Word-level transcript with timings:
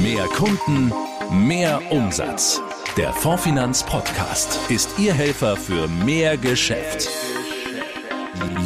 Mehr 0.00 0.24
Kunden, 0.28 0.92
mehr 1.30 1.82
Umsatz. 1.90 2.62
Der 2.96 3.12
Fondfinanz 3.12 3.82
Podcast 3.82 4.58
ist 4.70 4.88
Ihr 4.98 5.12
Helfer 5.12 5.56
für 5.56 5.86
mehr 5.88 6.36
Geschäft. 6.36 7.08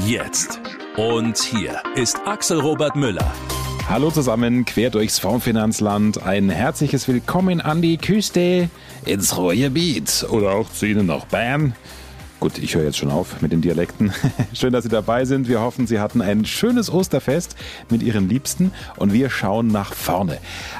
Jetzt. 0.06 0.60
Und 0.96 1.38
hier 1.38 1.80
ist 1.94 2.20
Axel 2.26 2.60
Robert 2.60 2.94
Müller. 2.96 3.32
Hallo 3.88 4.10
zusammen, 4.10 4.64
quer 4.66 4.90
durchs 4.90 5.18
Fondfinanzland. 5.18 6.22
Ein 6.22 6.48
herzliches 6.48 7.08
Willkommen 7.08 7.60
an 7.60 7.82
die 7.82 7.96
Küste 7.96 8.68
ins 9.04 9.36
Ruhrgebiet 9.36 10.26
oder 10.30 10.52
auch 10.52 10.70
zu 10.70 10.86
Ihnen 10.86 11.06
nach 11.06 11.24
Bern. 11.24 11.74
Gut, 12.46 12.58
ich 12.58 12.76
höre 12.76 12.84
jetzt 12.84 12.98
schon 12.98 13.10
auf 13.10 13.42
mit 13.42 13.50
den 13.50 13.60
Dialekten. 13.60 14.12
Schön, 14.52 14.72
dass 14.72 14.84
Sie 14.84 14.88
dabei 14.88 15.24
sind. 15.24 15.48
Wir 15.48 15.60
hoffen, 15.60 15.88
Sie 15.88 15.98
hatten 15.98 16.22
ein 16.22 16.44
schönes 16.44 16.92
Osterfest 16.92 17.56
mit 17.90 18.04
Ihren 18.04 18.28
Liebsten 18.28 18.70
und 18.94 19.12
wir 19.12 19.30
schauen 19.30 19.66
nach 19.66 19.92
vorne. 19.92 20.38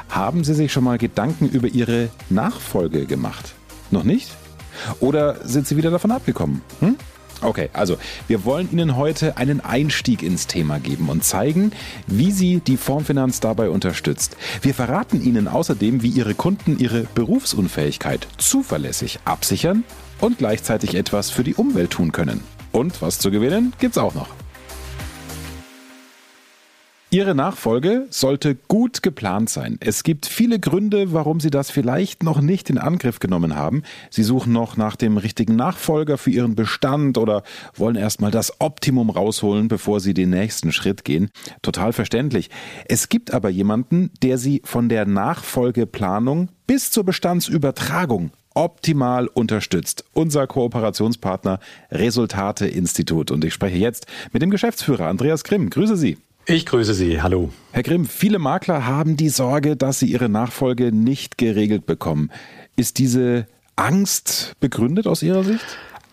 Haben 0.09 0.45
Sie 0.45 0.55
sich 0.55 0.73
schon 0.73 0.85
mal 0.85 0.97
Gedanken 0.97 1.49
über 1.49 1.67
Ihre 1.67 2.09
Nachfolge 2.31 3.07
gemacht? 3.07 3.55
Noch 3.91 4.05
nicht? 4.05 4.31
Oder 5.01 5.45
sind 5.45 5.67
Sie 5.67 5.77
wieder 5.77 5.91
davon 5.91 6.13
abgekommen? 6.13 6.63
Hm? 6.79 6.95
Okay, 7.41 7.69
also 7.73 7.97
wir 8.29 8.45
wollen 8.45 8.71
Ihnen 8.71 8.95
heute 8.95 9.37
einen 9.37 9.61
Einstieg 9.61 10.23
ins 10.23 10.47
Thema 10.47 10.79
geben 10.79 11.09
und 11.09 11.25
zeigen, 11.25 11.73
wie 12.07 12.31
Sie 12.31 12.61
die 12.61 12.77
Formfinanz 12.77 13.41
dabei 13.41 13.71
unterstützt. 13.71 14.37
Wir 14.63 14.73
verraten 14.73 15.21
Ihnen 15.21 15.49
außerdem, 15.49 16.05
wie 16.05 16.11
Ihre 16.11 16.35
Kunden 16.35 16.79
ihre 16.79 17.09
Berufsunfähigkeit 17.17 18.29
zuverlässig 18.39 19.19
absichern 19.25 19.83
und 20.21 20.39
gleichzeitig 20.39 20.95
etwas 20.95 21.31
für 21.31 21.45
die 21.45 21.55
Umwelt 21.55 21.91
tun 21.91 22.13
können. 22.13 22.41
Und 22.73 23.01
was 23.03 23.19
zu 23.19 23.31
gewinnen 23.31 23.73
gibt's 23.79 23.99
auch 23.99 24.15
noch. 24.15 24.29
Ihre 27.09 27.37
Nachfolge 27.37 28.09
sollte 28.11 28.57
gut 28.57 29.01
geplant 29.03 29.49
sein. 29.49 29.79
Es 29.81 30.03
gibt 30.03 30.27
viele 30.27 30.59
Gründe, 30.59 31.13
warum 31.13 31.39
Sie 31.39 31.51
das 31.51 31.71
vielleicht 31.71 32.25
noch 32.25 32.41
nicht 32.41 32.69
in 32.69 32.79
Angriff 32.79 33.21
genommen 33.21 33.55
haben. 33.55 33.85
Sie 34.11 34.25
suchen 34.25 34.53
noch 34.53 34.77
nach 34.77 34.97
dem 34.97 35.17
richtigen 35.17 35.55
Nachfolger 35.55 36.19
für 36.19 36.31
Ihren 36.31 36.57
Bestand 36.57 37.17
oder 37.17 37.45
wollen 37.75 37.95
erstmal 37.95 38.33
das 38.33 38.61
Optimum 38.61 39.09
rausholen, 39.09 39.69
bevor 39.69 40.01
Sie 40.01 40.15
den 40.15 40.31
nächsten 40.31 40.73
Schritt 40.73 41.05
gehen. 41.05 41.31
Total 41.63 41.93
verständlich. 41.93 42.51
Es 42.87 43.09
gibt 43.09 43.33
aber 43.33 43.51
jemanden, 43.51 44.11
der 44.23 44.37
Sie 44.37 44.61
von 44.65 44.89
der 44.89 45.07
Nachfolgeplanung 45.07 46.51
bis 46.67 46.91
zur 46.91 47.05
Bestandsübertragung 47.05 48.33
optimal 48.57 49.29
unterstützt. 49.29 50.05
Unser 50.13 50.47
Kooperationspartner 50.47 51.61
Resultate 51.93 52.67
Institut. 52.67 53.31
Und 53.31 53.45
ich 53.45 53.55
spreche 53.55 53.77
jetzt 53.77 54.07
mit 54.33 54.43
dem 54.43 54.51
Geschäftsführer 54.51 55.07
Andreas 55.07 55.45
Grimm. 55.45 55.71
Grüße 55.71 55.97
Sie. 55.97 56.19
Ich 56.47 56.65
grüße 56.65 56.95
Sie. 56.95 57.23
Hallo. 57.23 57.51
Herr 57.73 57.83
Grimm, 57.83 58.07
viele 58.07 58.39
Makler 58.39 58.87
haben 58.87 59.17
die 59.17 59.29
Sorge, 59.29 59.77
dass 59.77 59.99
sie 59.99 60.07
ihre 60.07 60.29
Nachfolge 60.29 60.93
nicht 60.93 61.39
geregelt 61.39 61.87
bekommen. 61.87 62.31
Ist 62.77 62.99
diese 62.99 63.47
Angst 63.77 64.55
begründet 64.59 65.07
aus 65.07 65.23
Ihrer 65.23 65.45
Sicht? 65.45 65.65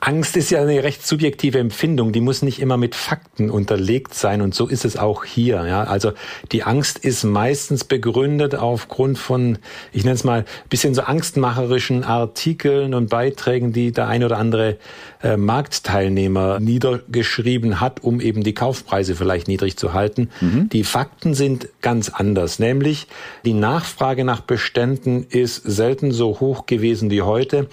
Angst 0.05 0.35
ist 0.35 0.49
ja 0.49 0.61
eine 0.61 0.83
recht 0.83 1.07
subjektive 1.07 1.59
Empfindung, 1.59 2.11
die 2.11 2.19
muss 2.19 2.41
nicht 2.41 2.59
immer 2.59 2.75
mit 2.75 2.93
Fakten 2.93 3.49
unterlegt 3.49 4.13
sein 4.13 4.41
und 4.41 4.53
so 4.53 4.67
ist 4.67 4.83
es 4.83 4.97
auch 4.97 5.23
hier. 5.23 5.65
Ja? 5.65 5.85
Also 5.85 6.11
die 6.51 6.63
Angst 6.63 6.99
ist 6.99 7.23
meistens 7.23 7.85
begründet 7.85 8.53
aufgrund 8.53 9.17
von, 9.17 9.59
ich 9.93 10.03
nenne 10.03 10.15
es 10.15 10.25
mal, 10.25 10.43
bisschen 10.67 10.93
so 10.93 11.03
angstmacherischen 11.03 12.03
Artikeln 12.03 12.93
und 12.93 13.09
Beiträgen, 13.09 13.71
die 13.71 13.93
der 13.93 14.09
ein 14.09 14.25
oder 14.25 14.39
andere 14.39 14.77
äh, 15.21 15.37
Marktteilnehmer 15.37 16.59
niedergeschrieben 16.59 17.79
hat, 17.79 18.03
um 18.03 18.19
eben 18.19 18.43
die 18.43 18.53
Kaufpreise 18.53 19.15
vielleicht 19.15 19.47
niedrig 19.47 19.77
zu 19.77 19.93
halten. 19.93 20.29
Mhm. 20.41 20.67
Die 20.67 20.83
Fakten 20.83 21.33
sind 21.33 21.69
ganz 21.79 22.09
anders, 22.09 22.59
nämlich 22.59 23.07
die 23.45 23.53
Nachfrage 23.53 24.25
nach 24.25 24.41
Beständen 24.41 25.25
ist 25.29 25.63
selten 25.63 26.11
so 26.11 26.41
hoch 26.41 26.65
gewesen 26.65 27.09
wie 27.09 27.21
heute 27.21 27.69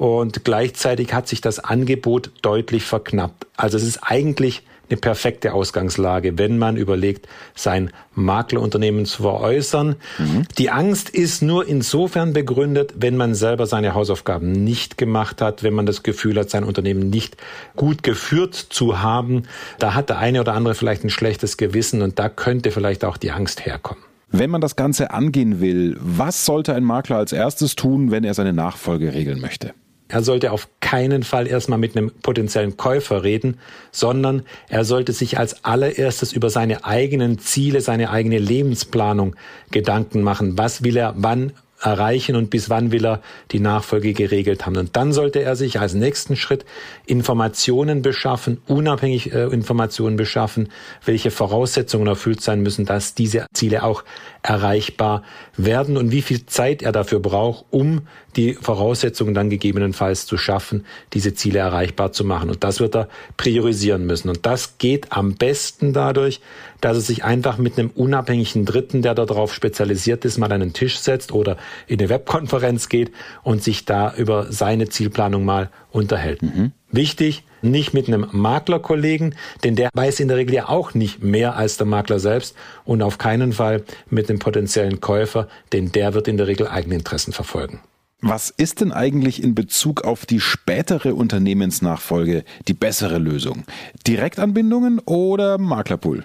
und 0.00 0.46
gleichzeitig 0.46 1.12
hat 1.12 1.28
sich 1.28 1.42
das 1.42 1.58
Angebot 1.58 2.30
deutlich 2.40 2.84
verknappt. 2.84 3.46
Also 3.58 3.76
es 3.76 3.82
ist 3.82 3.98
eigentlich 4.02 4.62
eine 4.88 4.96
perfekte 4.96 5.52
Ausgangslage, 5.52 6.38
wenn 6.38 6.56
man 6.56 6.78
überlegt, 6.78 7.28
sein 7.54 7.90
Maklerunternehmen 8.14 9.04
zu 9.04 9.20
veräußern. 9.20 9.96
Mhm. 10.16 10.46
Die 10.56 10.70
Angst 10.70 11.10
ist 11.10 11.42
nur 11.42 11.68
insofern 11.68 12.32
begründet, 12.32 12.94
wenn 12.96 13.18
man 13.18 13.34
selber 13.34 13.66
seine 13.66 13.92
Hausaufgaben 13.92 14.50
nicht 14.52 14.96
gemacht 14.96 15.42
hat, 15.42 15.62
wenn 15.62 15.74
man 15.74 15.84
das 15.84 16.02
Gefühl 16.02 16.38
hat, 16.38 16.48
sein 16.48 16.64
Unternehmen 16.64 17.10
nicht 17.10 17.36
gut 17.76 18.02
geführt 18.02 18.54
zu 18.54 19.02
haben. 19.02 19.42
Da 19.78 19.92
hat 19.92 20.08
der 20.08 20.16
eine 20.16 20.40
oder 20.40 20.54
andere 20.54 20.74
vielleicht 20.74 21.04
ein 21.04 21.10
schlechtes 21.10 21.58
Gewissen 21.58 22.00
und 22.00 22.18
da 22.18 22.30
könnte 22.30 22.70
vielleicht 22.70 23.04
auch 23.04 23.18
die 23.18 23.32
Angst 23.32 23.66
herkommen. 23.66 24.02
Wenn 24.32 24.48
man 24.48 24.62
das 24.62 24.76
Ganze 24.76 25.10
angehen 25.10 25.60
will, 25.60 25.98
was 26.00 26.46
sollte 26.46 26.74
ein 26.74 26.84
Makler 26.84 27.16
als 27.18 27.34
erstes 27.34 27.76
tun, 27.76 28.10
wenn 28.10 28.24
er 28.24 28.32
seine 28.32 28.54
Nachfolge 28.54 29.12
regeln 29.12 29.42
möchte? 29.42 29.74
Er 30.10 30.22
sollte 30.22 30.50
auf 30.50 30.68
keinen 30.80 31.22
Fall 31.22 31.46
erstmal 31.46 31.78
mit 31.78 31.96
einem 31.96 32.10
potenziellen 32.10 32.76
Käufer 32.76 33.22
reden, 33.22 33.58
sondern 33.92 34.42
er 34.68 34.84
sollte 34.84 35.12
sich 35.12 35.38
als 35.38 35.64
allererstes 35.64 36.32
über 36.32 36.50
seine 36.50 36.84
eigenen 36.84 37.38
Ziele, 37.38 37.80
seine 37.80 38.10
eigene 38.10 38.38
Lebensplanung 38.38 39.36
Gedanken 39.70 40.22
machen. 40.22 40.58
Was 40.58 40.82
will 40.82 40.96
er 40.96 41.14
wann 41.16 41.52
erreichen 41.80 42.36
und 42.36 42.50
bis 42.50 42.70
wann 42.70 42.92
will 42.92 43.06
er 43.06 43.22
die 43.52 43.60
Nachfolge 43.60 44.12
geregelt 44.12 44.66
haben. 44.66 44.76
Und 44.76 44.96
dann 44.96 45.12
sollte 45.12 45.40
er 45.42 45.56
sich 45.56 45.80
als 45.80 45.94
nächsten 45.94 46.36
Schritt 46.36 46.64
Informationen 47.06 48.02
beschaffen, 48.02 48.60
unabhängig 48.66 49.32
äh, 49.32 49.44
Informationen 49.44 50.16
beschaffen, 50.16 50.68
welche 51.04 51.30
Voraussetzungen 51.30 52.06
erfüllt 52.06 52.42
sein 52.42 52.60
müssen, 52.60 52.84
dass 52.84 53.14
diese 53.14 53.46
Ziele 53.52 53.82
auch 53.82 54.04
erreichbar 54.42 55.22
werden 55.56 55.96
und 55.96 56.12
wie 56.12 56.22
viel 56.22 56.46
Zeit 56.46 56.82
er 56.82 56.92
dafür 56.92 57.20
braucht, 57.20 57.64
um 57.70 58.02
die 58.36 58.54
Voraussetzungen 58.54 59.34
dann 59.34 59.50
gegebenenfalls 59.50 60.26
zu 60.26 60.38
schaffen, 60.38 60.86
diese 61.12 61.34
Ziele 61.34 61.58
erreichbar 61.58 62.12
zu 62.12 62.24
machen. 62.24 62.48
Und 62.48 62.64
das 62.64 62.80
wird 62.80 62.94
er 62.94 63.08
priorisieren 63.36 64.06
müssen. 64.06 64.28
Und 64.28 64.46
das 64.46 64.78
geht 64.78 65.12
am 65.12 65.34
besten 65.34 65.92
dadurch, 65.92 66.40
dass 66.80 66.96
er 66.96 67.02
sich 67.02 67.24
einfach 67.24 67.58
mit 67.58 67.78
einem 67.78 67.90
unabhängigen 67.90 68.64
Dritten, 68.64 69.02
der 69.02 69.14
darauf 69.14 69.52
spezialisiert 69.52 70.24
ist, 70.24 70.38
mal 70.38 70.52
an 70.52 70.60
den 70.60 70.72
Tisch 70.72 70.98
setzt 70.98 71.32
oder 71.32 71.56
in 71.86 71.98
eine 71.98 72.08
Webkonferenz 72.08 72.88
geht 72.88 73.12
und 73.42 73.62
sich 73.62 73.84
da 73.84 74.14
über 74.14 74.46
seine 74.50 74.88
Zielplanung 74.88 75.44
mal 75.44 75.70
unterhält. 75.90 76.42
Mhm. 76.42 76.72
Wichtig, 76.92 77.44
nicht 77.62 77.94
mit 77.94 78.08
einem 78.08 78.26
Maklerkollegen, 78.32 79.34
denn 79.62 79.76
der 79.76 79.90
weiß 79.94 80.20
in 80.20 80.28
der 80.28 80.36
Regel 80.36 80.54
ja 80.54 80.68
auch 80.68 80.94
nicht 80.94 81.22
mehr 81.22 81.56
als 81.56 81.76
der 81.76 81.86
Makler 81.86 82.18
selbst 82.18 82.56
und 82.84 83.02
auf 83.02 83.18
keinen 83.18 83.52
Fall 83.52 83.84
mit 84.08 84.28
einem 84.28 84.38
potenziellen 84.38 85.00
Käufer, 85.00 85.48
denn 85.72 85.92
der 85.92 86.14
wird 86.14 86.26
in 86.26 86.36
der 86.36 86.46
Regel 86.46 86.66
eigene 86.66 86.96
Interessen 86.96 87.32
verfolgen. 87.32 87.80
Was 88.22 88.50
ist 88.50 88.82
denn 88.82 88.92
eigentlich 88.92 89.42
in 89.42 89.54
Bezug 89.54 90.04
auf 90.04 90.26
die 90.26 90.40
spätere 90.40 91.14
Unternehmensnachfolge 91.14 92.44
die 92.68 92.74
bessere 92.74 93.18
Lösung? 93.18 93.64
Direktanbindungen 94.06 94.98
oder 94.98 95.56
Maklerpool? 95.56 96.24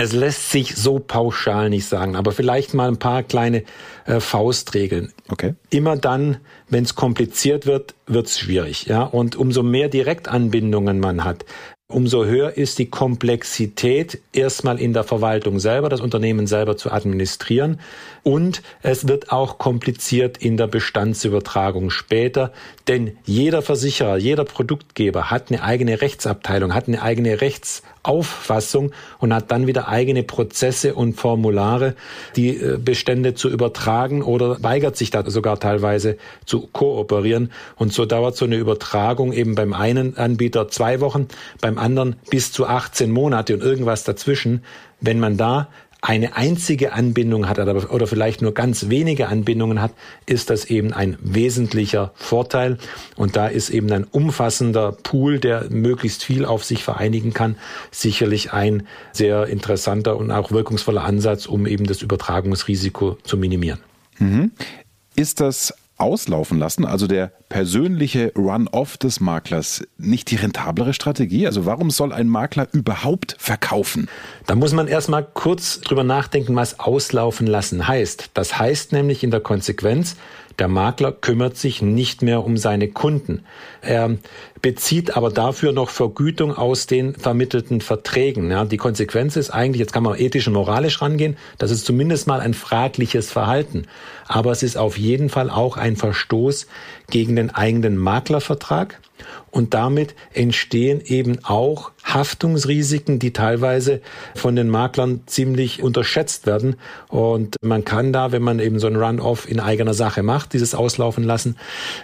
Es 0.00 0.12
lässt 0.12 0.52
sich 0.52 0.76
so 0.76 1.00
pauschal 1.00 1.70
nicht 1.70 1.86
sagen, 1.86 2.14
aber 2.14 2.30
vielleicht 2.30 2.72
mal 2.72 2.86
ein 2.86 3.00
paar 3.00 3.24
kleine 3.24 3.64
äh, 4.06 4.20
Faustregeln. 4.20 5.12
Okay. 5.28 5.54
Immer 5.70 5.96
dann, 5.96 6.36
wenn 6.68 6.84
es 6.84 6.94
kompliziert 6.94 7.66
wird, 7.66 7.96
wird 8.06 8.28
es 8.28 8.38
schwierig. 8.38 8.86
Ja? 8.86 9.02
Und 9.02 9.34
umso 9.34 9.64
mehr 9.64 9.88
Direktanbindungen 9.88 11.00
man 11.00 11.24
hat, 11.24 11.44
umso 11.88 12.26
höher 12.26 12.56
ist 12.56 12.78
die 12.78 12.90
Komplexität 12.90 14.20
erstmal 14.32 14.78
in 14.78 14.92
der 14.92 15.02
Verwaltung 15.02 15.58
selber, 15.58 15.88
das 15.88 16.00
Unternehmen 16.00 16.46
selber 16.46 16.76
zu 16.76 16.92
administrieren. 16.92 17.80
Und 18.22 18.62
es 18.82 19.08
wird 19.08 19.32
auch 19.32 19.58
kompliziert 19.58 20.38
in 20.38 20.56
der 20.56 20.66
Bestandsübertragung 20.68 21.90
später, 21.90 22.52
denn 22.86 23.16
jeder 23.24 23.62
Versicherer, 23.62 24.18
jeder 24.18 24.44
Produktgeber 24.44 25.30
hat 25.30 25.50
eine 25.50 25.62
eigene 25.62 26.00
Rechtsabteilung, 26.02 26.74
hat 26.74 26.86
eine 26.88 27.02
eigene 27.02 27.40
Rechtsauffassung 28.08 28.92
und 29.18 29.34
hat 29.34 29.50
dann 29.50 29.66
wieder 29.66 29.88
eigene 29.88 30.22
Prozesse 30.22 30.94
und 30.94 31.14
Formulare, 31.14 31.94
die 32.36 32.56
äh, 32.56 32.78
Bestände 32.78 33.34
zu 33.34 33.48
übertragen 33.48 34.22
oder 34.22 34.62
weigert 34.62 34.96
sich 34.96 35.10
da 35.10 35.28
sogar 35.28 35.60
teilweise 35.60 36.16
zu 36.44 36.66
kooperieren. 36.72 37.52
Und 37.76 37.92
so 37.92 38.06
dauert 38.06 38.36
so 38.36 38.44
eine 38.44 38.56
Übertragung 38.56 39.32
eben 39.32 39.54
beim 39.54 39.72
einen 39.72 40.16
Anbieter 40.16 40.68
zwei 40.68 41.00
Wochen, 41.00 41.28
beim 41.60 41.78
anderen 41.78 42.16
bis 42.30 42.52
zu 42.52 42.66
18 42.66 43.10
Monate 43.10 43.54
und 43.54 43.62
irgendwas 43.62 44.04
dazwischen. 44.04 44.64
Wenn 45.00 45.20
man 45.20 45.36
da 45.36 45.68
eine 46.00 46.36
einzige 46.36 46.92
Anbindung 46.92 47.48
hat 47.48 47.58
oder 47.58 48.06
vielleicht 48.06 48.40
nur 48.40 48.54
ganz 48.54 48.88
wenige 48.88 49.28
Anbindungen 49.28 49.82
hat, 49.82 49.92
ist 50.26 50.48
das 50.48 50.66
eben 50.66 50.92
ein 50.92 51.18
wesentlicher 51.20 52.12
Vorteil. 52.14 52.78
Und 53.16 53.34
da 53.34 53.48
ist 53.48 53.70
eben 53.70 53.90
ein 53.90 54.04
umfassender 54.04 54.92
Pool, 54.92 55.40
der 55.40 55.66
möglichst 55.70 56.24
viel 56.24 56.44
auf 56.44 56.64
sich 56.64 56.84
vereinigen 56.84 57.32
kann, 57.32 57.56
sicherlich 57.90 58.52
ein 58.52 58.86
sehr 59.12 59.46
interessanter 59.46 60.16
und 60.16 60.30
auch 60.30 60.52
wirkungsvoller 60.52 61.02
Ansatz, 61.02 61.46
um 61.46 61.66
eben 61.66 61.86
das 61.86 62.02
Übertragungsrisiko 62.02 63.18
zu 63.24 63.36
minimieren. 63.36 63.80
Mhm. 64.18 64.52
Ist 65.16 65.40
das 65.40 65.74
auslaufen 65.98 66.58
lassen, 66.58 66.84
also 66.84 67.06
der 67.06 67.32
persönliche 67.48 68.32
Run-off 68.36 68.96
des 68.96 69.20
Maklers, 69.20 69.86
nicht 69.98 70.30
die 70.30 70.36
rentablere 70.36 70.94
Strategie? 70.94 71.46
Also 71.46 71.66
warum 71.66 71.90
soll 71.90 72.12
ein 72.12 72.28
Makler 72.28 72.68
überhaupt 72.72 73.36
verkaufen? 73.38 74.08
Da 74.46 74.54
muss 74.54 74.72
man 74.72 74.88
erstmal 74.88 75.24
kurz 75.24 75.80
drüber 75.80 76.04
nachdenken, 76.04 76.54
was 76.56 76.78
auslaufen 76.78 77.46
lassen 77.46 77.88
heißt. 77.88 78.30
Das 78.34 78.58
heißt 78.58 78.92
nämlich 78.92 79.24
in 79.24 79.30
der 79.30 79.40
Konsequenz, 79.40 80.16
der 80.58 80.68
Makler 80.68 81.12
kümmert 81.12 81.56
sich 81.56 81.82
nicht 81.82 82.22
mehr 82.22 82.44
um 82.44 82.56
seine 82.56 82.88
Kunden. 82.88 83.44
Er 83.80 84.16
bezieht 84.60 85.16
aber 85.16 85.30
dafür 85.30 85.72
noch 85.72 85.90
Vergütung 85.90 86.56
aus 86.56 86.86
den 86.86 87.14
vermittelten 87.14 87.80
Verträgen. 87.80 88.50
Ja, 88.50 88.64
die 88.64 88.76
Konsequenz 88.76 89.36
ist 89.36 89.50
eigentlich, 89.50 89.80
jetzt 89.80 89.92
kann 89.92 90.02
man 90.02 90.18
ethisch 90.18 90.48
und 90.48 90.54
moralisch 90.54 91.00
rangehen, 91.00 91.36
das 91.58 91.70
ist 91.70 91.84
zumindest 91.84 92.26
mal 92.26 92.40
ein 92.40 92.54
fragliches 92.54 93.30
Verhalten. 93.30 93.86
Aber 94.26 94.50
es 94.50 94.62
ist 94.62 94.76
auf 94.76 94.98
jeden 94.98 95.28
Fall 95.28 95.50
auch 95.50 95.76
ein 95.76 95.96
Verstoß 95.96 96.66
gegen 97.10 97.36
den 97.36 97.50
eigenen 97.50 97.96
Maklervertrag 97.96 99.00
und 99.50 99.74
damit 99.74 100.14
entstehen 100.32 101.00
eben 101.04 101.44
auch 101.44 101.92
Haftungsrisiken, 102.14 103.18
die 103.18 103.32
teilweise 103.32 104.00
von 104.34 104.56
den 104.56 104.68
Maklern 104.68 105.20
ziemlich 105.26 105.82
unterschätzt 105.82 106.46
werden. 106.46 106.76
Und 107.08 107.56
man 107.62 107.84
kann 107.84 108.12
da, 108.12 108.32
wenn 108.32 108.42
man 108.42 108.58
eben 108.60 108.78
so 108.78 108.86
ein 108.86 108.96
Run-off 108.96 109.48
in 109.48 109.60
eigener 109.60 109.94
Sache 109.94 110.22
macht, 110.22 110.54
dieses 110.54 110.74
auslaufen 110.74 111.24
lassen, 111.24 111.56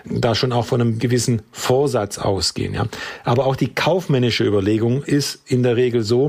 da 0.05 0.35
schon 0.35 0.53
auch 0.53 0.67
von 0.67 0.81
einem 0.81 0.99
gewissen 0.99 1.43
Vorsatz 1.53 2.19
ausgehen. 2.19 2.75
Ja. 2.75 2.87
Aber 3.25 3.47
auch 3.47 3.57
die 3.57 3.75
kaufmännische 3.75 4.45
Überlegung 4.45 5.03
ist 5.03 5.41
in 5.47 5.63
der 5.63 5.77
Regel 5.77 6.03
so, 6.03 6.29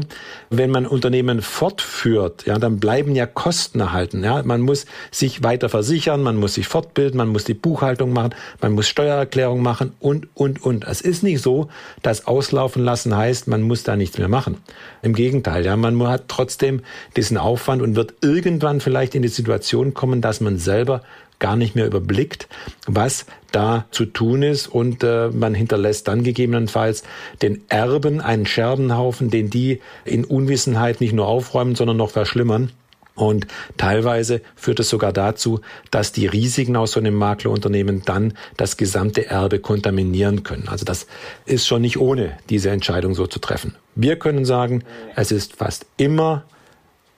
wenn 0.49 0.71
man 0.71 0.85
Unternehmen 0.85 1.41
fortführt, 1.41 2.45
ja, 2.45 2.57
dann 2.57 2.79
bleiben 2.79 3.13
ja 3.15 3.25
Kosten 3.25 3.81
erhalten. 3.81 4.23
Ja. 4.23 4.41
Man 4.43 4.61
muss 4.61 4.85
sich 5.11 5.43
weiter 5.43 5.69
versichern, 5.69 6.23
man 6.23 6.37
muss 6.37 6.53
sich 6.53 6.67
fortbilden, 6.67 7.17
man 7.17 7.27
muss 7.27 7.43
die 7.43 7.53
Buchhaltung 7.53 8.13
machen, 8.13 8.33
man 8.61 8.71
muss 8.71 8.87
Steuererklärung 8.87 9.61
machen 9.61 9.91
und, 9.99 10.27
und, 10.33 10.63
und. 10.63 10.85
Es 10.85 11.01
ist 11.01 11.23
nicht 11.23 11.41
so, 11.41 11.67
dass 12.01 12.27
auslaufen 12.27 12.83
lassen 12.83 13.15
heißt, 13.15 13.47
man 13.47 13.64
muss 13.67 13.83
da 13.83 13.95
nichts 13.95 14.17
mehr 14.17 14.27
machen. 14.27 14.57
Im 15.01 15.13
Gegenteil, 15.13 15.65
ja, 15.65 15.75
man 15.75 16.07
hat 16.07 16.25
trotzdem 16.27 16.81
diesen 17.15 17.37
Aufwand 17.37 17.81
und 17.81 17.95
wird 17.95 18.13
irgendwann 18.21 18.81
vielleicht 18.81 19.15
in 19.15 19.21
die 19.21 19.27
Situation 19.27 19.93
kommen, 19.93 20.21
dass 20.21 20.41
man 20.41 20.57
selber 20.57 21.01
gar 21.39 21.55
nicht 21.55 21.75
mehr 21.75 21.85
überblickt, 21.85 22.47
was 22.87 23.25
da 23.51 23.85
zu 23.91 24.05
tun 24.05 24.41
ist 24.41 24.67
und 24.67 25.03
äh, 25.03 25.29
man 25.29 25.53
hinterlässt 25.53 26.07
dann 26.07 26.23
gegebenenfalls 26.23 27.03
den 27.41 27.61
Erben 27.69 28.21
einen 28.21 28.45
Scherbenhaufen, 28.45 29.29
den 29.29 29.49
die 29.49 29.81
in 30.05 30.25
Unwissenheit 30.25 31.01
nicht 31.01 31.13
nur 31.13 31.27
aufräumen, 31.27 31.75
sondern 31.75 31.97
noch 31.97 32.11
verschlimmern. 32.11 32.71
Und 33.15 33.47
teilweise 33.77 34.41
führt 34.55 34.79
es 34.81 34.89
sogar 34.89 35.13
dazu, 35.13 35.61
dass 35.89 36.11
die 36.11 36.27
Risiken 36.27 36.75
aus 36.75 36.91
so 36.91 36.99
einem 36.99 37.15
Maklerunternehmen 37.15 38.03
dann 38.05 38.33
das 38.57 38.75
gesamte 38.75 39.27
Erbe 39.27 39.59
kontaminieren 39.59 40.43
können. 40.43 40.67
Also 40.67 40.85
das 40.85 41.07
ist 41.45 41.65
schon 41.65 41.81
nicht 41.81 41.97
ohne, 41.97 42.37
diese 42.49 42.69
Entscheidung 42.69 43.15
so 43.15 43.25
zu 43.25 43.39
treffen. 43.39 43.75
Wir 43.95 44.19
können 44.19 44.43
sagen, 44.43 44.83
es 45.15 45.31
ist 45.31 45.55
fast 45.55 45.85
immer 45.95 46.43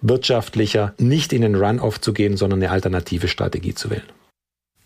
wirtschaftlicher, 0.02 0.94
nicht 1.00 1.34
in 1.34 1.42
den 1.42 1.56
Run-off 1.56 2.00
zu 2.00 2.14
gehen, 2.14 2.38
sondern 2.38 2.62
eine 2.62 2.72
alternative 2.72 3.28
Strategie 3.28 3.74
zu 3.74 3.90
wählen. 3.90 4.04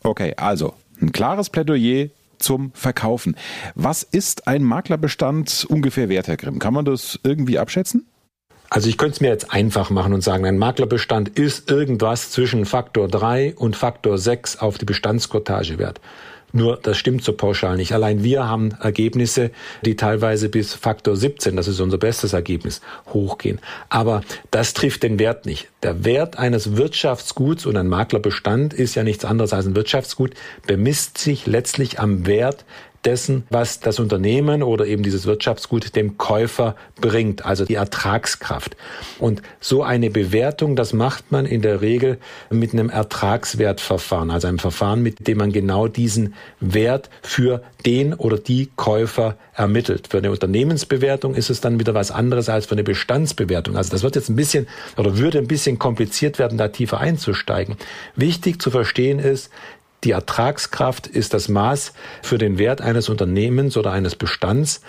Okay, 0.04 0.34
also 0.38 0.74
ein 1.02 1.12
klares 1.12 1.50
Plädoyer 1.50 2.07
zum 2.40 2.72
Verkaufen. 2.74 3.36
Was 3.75 4.04
ist 4.04 4.48
ein 4.48 4.64
Maklerbestand 4.64 5.66
ungefähr 5.69 6.10
wert, 6.10 6.28
Herr 6.28 6.38
Grimm? 6.38 6.60
Kann 6.60 6.74
man 6.74 6.86
das 6.86 7.19
irgendwie 7.24 7.60
abschätzen? 7.60 8.07
Also 8.73 8.88
ich 8.88 8.97
könnte 8.97 9.15
es 9.15 9.19
mir 9.19 9.27
jetzt 9.27 9.51
einfach 9.51 9.89
machen 9.89 10.13
und 10.13 10.21
sagen, 10.21 10.45
ein 10.45 10.57
Maklerbestand 10.57 11.27
ist 11.38 11.69
irgendwas 11.69 12.31
zwischen 12.31 12.65
Faktor 12.65 13.09
3 13.09 13.56
und 13.57 13.75
Faktor 13.75 14.18
6 14.18 14.59
auf 14.59 14.77
die 14.77 14.85
Bestandskortage 14.85 15.77
wert. 15.77 16.00
Nur 16.53 16.79
das 16.81 16.97
stimmt 16.97 17.21
so 17.21 17.33
pauschal 17.33 17.75
nicht. 17.75 17.91
Allein 17.91 18.23
wir 18.23 18.47
haben 18.47 18.71
Ergebnisse, 18.81 19.51
die 19.83 19.97
teilweise 19.97 20.47
bis 20.47 20.73
Faktor 20.73 21.18
17, 21.18 21.57
das 21.57 21.68
ist 21.68 21.81
unser 21.81 21.97
bestes 21.97 22.31
Ergebnis, 22.31 22.79
hochgehen. 23.09 23.59
Aber 23.89 24.21
das 24.51 24.73
trifft 24.73 25.03
den 25.03 25.19
Wert 25.19 25.45
nicht. 25.45 25.68
Der 25.83 26.06
Wert 26.06 26.39
eines 26.39 26.77
Wirtschaftsguts 26.77 27.65
und 27.65 27.75
ein 27.75 27.89
Maklerbestand 27.89 28.73
ist 28.73 28.95
ja 28.95 29.03
nichts 29.03 29.25
anderes 29.25 29.51
als 29.51 29.65
ein 29.65 29.75
Wirtschaftsgut, 29.75 30.33
bemisst 30.65 31.18
sich 31.18 31.45
letztlich 31.45 32.00
am 32.00 32.25
Wert 32.25 32.63
dessen, 33.06 33.44
was 33.50 33.80
das 33.80 34.00
Unternehmen 34.00 34.63
oder 34.63 34.86
eben 34.86 35.03
dieses 35.03 35.25
Wirtschaftsgut 35.25 35.95
dem 35.95 36.18
Käufer 36.18 36.75
bringt, 37.00 37.45
also 37.45 37.65
die 37.65 37.75
Ertragskraft. 37.75 38.75
Und 39.19 39.42
so 39.59 39.83
eine 39.83 40.09
Bewertung, 40.09 40.75
das 40.75 40.94
macht 40.94 41.31
man 41.31 41.45
in 41.45 41.62
der 41.62 41.81
Regel 41.81 42.19
mit 42.50 42.74
einem 42.74 42.89
Ertragswertverfahren, 42.89 44.31
also 44.31 44.48
einem 44.48 44.59
Verfahren, 44.59 45.01
mit 45.01 45.27
dem 45.27 45.38
man 45.38 45.51
genau 45.51 45.88
diesen 45.88 46.36
Wert 46.59 47.09
für 47.21 47.63
den 47.86 48.13
oder 48.13 48.38
die 48.38 48.69
Käufer 48.75 49.38
ermittelt. 49.54 50.07
Für 50.09 50.19
eine 50.19 50.31
Unternehmensbewertung 50.31 51.33
ist 51.33 51.50
es 51.50 51.62
dann 51.62 51.80
wieder 51.80 51.94
was 51.94 52.12
anderes 52.12 52.50
als 52.50 52.68
für 52.68 52.74
eine 52.74 52.83
Bestandsbewertung. 52.83 53.75
Also 53.75 53.92
das 53.92 54.04
wird 54.04 54.15
jetzt 54.15 54.30
ein 54.30 54.36
bisschen 54.36 54.68
oder 54.97 55.18
würde 55.18 55.39
ein 55.39 55.47
bisschen 55.47 55.80
kompliziert 55.80 56.39
werden, 56.39 56.57
da 56.57 56.68
tiefer 56.68 57.00
einzusteigen. 57.00 57.75
Wichtig 58.15 58.62
zu 58.62 58.71
verstehen 58.71 59.19
ist, 59.19 59.50
die 60.03 60.12
Ertragskraft 60.12 61.07
ist 61.07 61.33
das 61.33 61.48
Maß 61.48 61.94
für 62.21 62.38
den 62.38 62.57
Wert 62.57 62.81
eines 62.81 63.09
Unternehmens 63.09 63.77
oder 63.77 63.92
eines 63.92 64.15
Bestands. 64.15 64.81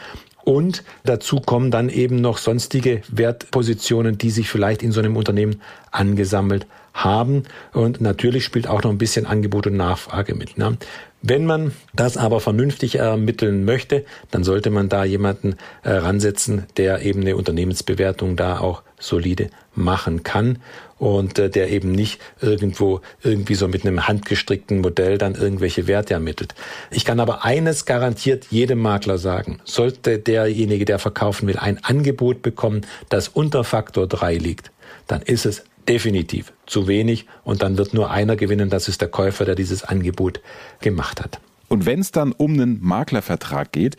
Und 0.45 0.83
dazu 1.05 1.41
kommen 1.41 1.71
dann 1.71 1.89
eben 1.89 2.17
noch 2.17 2.39
sonstige 2.39 3.03
Wertpositionen, 3.09 4.19
die 4.19 4.31
sich 4.31 4.49
vielleicht 4.49 4.83
in 4.83 4.91
so 4.91 5.01
einem 5.01 5.17
Unternehmen 5.17 5.61
angesammelt 5.91 6.67
haben. 6.95 7.45
Und 7.73 8.01
natürlich 8.01 8.45
spielt 8.45 8.67
auch 8.67 8.83
noch 8.83 8.91
ein 8.91 8.99
bisschen 8.99 9.27
Angebot 9.27 9.67
und 9.67 9.77
Nachfrage 9.77 10.35
mit. 10.35 10.59
Ne? 10.59 10.77
Wenn 11.21 11.47
man 11.47 11.73
das 11.95 12.17
aber 12.17 12.41
vernünftig 12.41 12.97
ermitteln 12.97 13.65
möchte, 13.65 14.05
dann 14.33 14.43
sollte 14.43 14.71
man 14.71 14.89
da 14.89 15.05
jemanden 15.05 15.55
äh, 15.85 15.93
ransetzen, 15.93 16.67
der 16.77 17.03
eben 17.03 17.21
eine 17.21 17.37
Unternehmensbewertung 17.37 18.35
da 18.35 18.59
auch 18.59 18.83
solide 18.99 19.51
machen 19.75 20.25
kann 20.25 20.59
und 21.03 21.37
äh, 21.41 21.51
der 21.51 21.69
eben 21.71 21.91
nicht 21.91 22.21
irgendwo 22.41 23.01
irgendwie 23.25 23.57
so 23.57 23.67
mit 23.67 23.85
einem 23.85 24.07
handgestrickten 24.07 24.81
Modell 24.81 25.19
dann 25.19 25.35
irgendwelche 25.35 25.89
Werte 25.89 26.15
ermittelt. 26.15 26.55
Ich 26.93 27.05
kann 27.05 27.19
aber 27.19 27.45
eines 27.45 27.87
garantiert 27.87 28.47
jedem 28.51 28.79
Makler 28.79 29.19
sagen. 29.19 29.59
Sollte 29.65 30.21
derjenige, 30.21 30.85
der 30.85 31.01
verkaufen 31.01 31.49
will, 31.49 31.57
ein 31.57 31.83
Angebot 31.83 32.41
bekommen, 32.41 32.83
das 33.09 33.27
unter 33.27 33.65
Faktor 33.65 34.07
3 34.07 34.37
liegt, 34.37 34.71
dann 35.09 35.23
ist 35.23 35.45
es 35.45 35.65
definitiv 35.89 36.53
zu 36.67 36.87
wenig 36.87 37.27
und 37.43 37.63
dann 37.63 37.79
wird 37.79 37.95
nur 37.95 38.13
einer 38.13 38.37
gewinnen, 38.37 38.71
das 38.71 38.87
ist 38.87 39.01
der 39.01 39.09
Käufer, 39.09 39.45
der 39.45 39.57
dieses 39.57 39.83
Angebot 39.83 40.41
gemacht 40.81 41.21
hat. 41.21 41.41
Und 41.67 41.85
wenn 41.85 41.99
es 41.99 42.13
dann 42.13 42.31
um 42.31 42.53
einen 42.53 42.79
Maklervertrag 42.81 43.73
geht, 43.73 43.97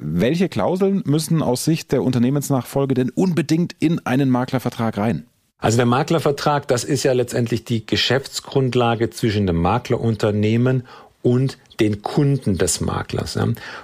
welche 0.00 0.48
Klauseln 0.48 1.02
müssen 1.06 1.42
aus 1.42 1.64
Sicht 1.64 1.92
der 1.92 2.02
Unternehmensnachfolge 2.02 2.94
denn 2.94 3.10
unbedingt 3.10 3.76
in 3.78 4.04
einen 4.04 4.30
Maklervertrag 4.30 4.98
rein? 4.98 5.26
Also 5.60 5.76
der 5.76 5.86
Maklervertrag, 5.86 6.66
das 6.68 6.84
ist 6.84 7.02
ja 7.02 7.12
letztendlich 7.12 7.64
die 7.64 7.84
Geschäftsgrundlage 7.84 9.10
zwischen 9.10 9.46
dem 9.46 9.56
Maklerunternehmen 9.56 10.86
und 11.22 11.58
den 11.80 12.02
Kunden 12.02 12.56
des 12.56 12.80
Maklers. 12.80 13.38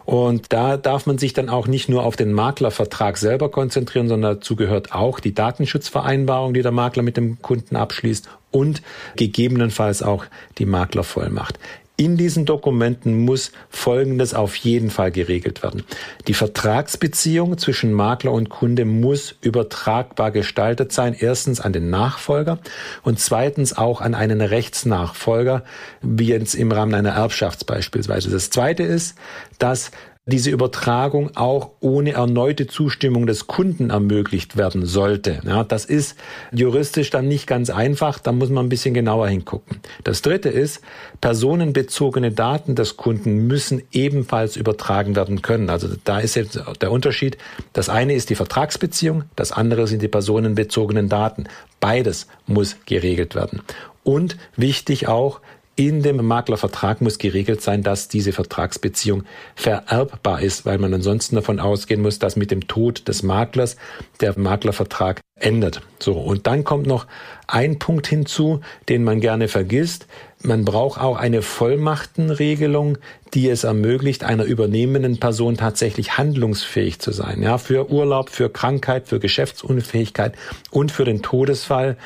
Und 0.04 0.52
da 0.52 0.76
darf 0.76 1.06
man 1.06 1.18
sich 1.18 1.32
dann 1.32 1.48
auch 1.48 1.66
nicht 1.66 1.88
nur 1.88 2.04
auf 2.04 2.16
den 2.16 2.32
Maklervertrag 2.32 3.18
selber 3.18 3.50
konzentrieren, 3.50 4.08
sondern 4.08 4.36
dazu 4.36 4.56
gehört 4.56 4.94
auch 4.94 5.20
die 5.20 5.34
Datenschutzvereinbarung, 5.34 6.54
die 6.54 6.62
der 6.62 6.72
Makler 6.72 7.02
mit 7.02 7.16
dem 7.16 7.40
Kunden 7.42 7.76
abschließt 7.76 8.28
und 8.50 8.82
gegebenenfalls 9.16 10.02
auch 10.02 10.24
die 10.58 10.66
Maklervollmacht. 10.66 11.58
In 11.98 12.18
diesen 12.18 12.44
Dokumenten 12.44 13.24
muss 13.24 13.52
Folgendes 13.70 14.34
auf 14.34 14.54
jeden 14.56 14.90
Fall 14.90 15.10
geregelt 15.10 15.62
werden. 15.62 15.82
Die 16.28 16.34
Vertragsbeziehung 16.34 17.56
zwischen 17.56 17.94
Makler 17.94 18.32
und 18.32 18.50
Kunde 18.50 18.84
muss 18.84 19.34
übertragbar 19.40 20.30
gestaltet 20.30 20.92
sein. 20.92 21.16
Erstens 21.18 21.60
an 21.60 21.72
den 21.72 21.88
Nachfolger 21.88 22.58
und 23.02 23.18
zweitens 23.18 23.74
auch 23.74 24.02
an 24.02 24.14
einen 24.14 24.42
Rechtsnachfolger, 24.42 25.64
wie 26.02 26.26
jetzt 26.26 26.54
im 26.54 26.70
Rahmen 26.70 26.92
einer 26.92 27.12
Erbschafts 27.12 27.64
beispielsweise. 27.64 28.30
Das 28.30 28.50
zweite 28.50 28.82
ist, 28.82 29.16
dass 29.58 29.90
diese 30.28 30.50
Übertragung 30.50 31.30
auch 31.36 31.70
ohne 31.78 32.12
erneute 32.12 32.66
Zustimmung 32.66 33.28
des 33.28 33.46
Kunden 33.46 33.90
ermöglicht 33.90 34.56
werden 34.56 34.84
sollte. 34.84 35.40
Ja, 35.46 35.62
das 35.62 35.84
ist 35.84 36.16
juristisch 36.50 37.10
dann 37.10 37.28
nicht 37.28 37.46
ganz 37.46 37.70
einfach, 37.70 38.18
da 38.18 38.32
muss 38.32 38.50
man 38.50 38.66
ein 38.66 38.68
bisschen 38.68 38.92
genauer 38.92 39.28
hingucken. 39.28 39.78
Das 40.02 40.22
dritte 40.22 40.48
ist, 40.48 40.82
personenbezogene 41.20 42.32
Daten 42.32 42.74
des 42.74 42.96
Kunden 42.96 43.46
müssen 43.46 43.82
ebenfalls 43.92 44.56
übertragen 44.56 45.14
werden 45.14 45.42
können. 45.42 45.70
Also 45.70 45.88
da 46.02 46.18
ist 46.18 46.34
jetzt 46.34 46.60
der 46.80 46.90
Unterschied. 46.90 47.38
Das 47.72 47.88
eine 47.88 48.14
ist 48.14 48.28
die 48.28 48.34
Vertragsbeziehung, 48.34 49.24
das 49.36 49.52
andere 49.52 49.86
sind 49.86 50.02
die 50.02 50.08
personenbezogenen 50.08 51.08
Daten. 51.08 51.44
Beides 51.78 52.26
muss 52.48 52.76
geregelt 52.84 53.36
werden. 53.36 53.62
Und 54.02 54.36
wichtig 54.56 55.06
auch, 55.08 55.40
in 55.76 56.02
dem 56.02 56.24
Maklervertrag 56.24 57.02
muss 57.02 57.18
geregelt 57.18 57.60
sein, 57.60 57.82
dass 57.82 58.08
diese 58.08 58.32
Vertragsbeziehung 58.32 59.24
vererbbar 59.54 60.40
ist, 60.40 60.64
weil 60.64 60.78
man 60.78 60.92
ansonsten 60.94 61.36
davon 61.36 61.60
ausgehen 61.60 62.00
muss, 62.00 62.18
dass 62.18 62.34
mit 62.34 62.50
dem 62.50 62.66
Tod 62.66 63.06
des 63.08 63.22
Maklers 63.22 63.76
der 64.20 64.38
Maklervertrag 64.38 65.20
endet. 65.38 65.82
So. 66.00 66.14
Und 66.14 66.46
dann 66.46 66.64
kommt 66.64 66.86
noch 66.86 67.06
ein 67.46 67.78
Punkt 67.78 68.06
hinzu, 68.06 68.60
den 68.88 69.04
man 69.04 69.20
gerne 69.20 69.48
vergisst. 69.48 70.06
Man 70.46 70.64
braucht 70.64 71.00
auch 71.00 71.16
eine 71.16 71.42
Vollmachtenregelung, 71.42 72.98
die 73.34 73.48
es 73.50 73.64
ermöglicht, 73.64 74.22
einer 74.22 74.44
übernehmenden 74.44 75.18
Person 75.18 75.56
tatsächlich 75.56 76.18
handlungsfähig 76.18 77.00
zu 77.00 77.10
sein. 77.10 77.42
Ja, 77.42 77.58
für 77.58 77.90
Urlaub, 77.90 78.30
für 78.30 78.48
Krankheit, 78.48 79.08
für 79.08 79.18
Geschäftsunfähigkeit 79.18 80.34
und 80.70 80.92
für 80.92 81.04
den 81.04 81.20
Todesfall 81.20 81.96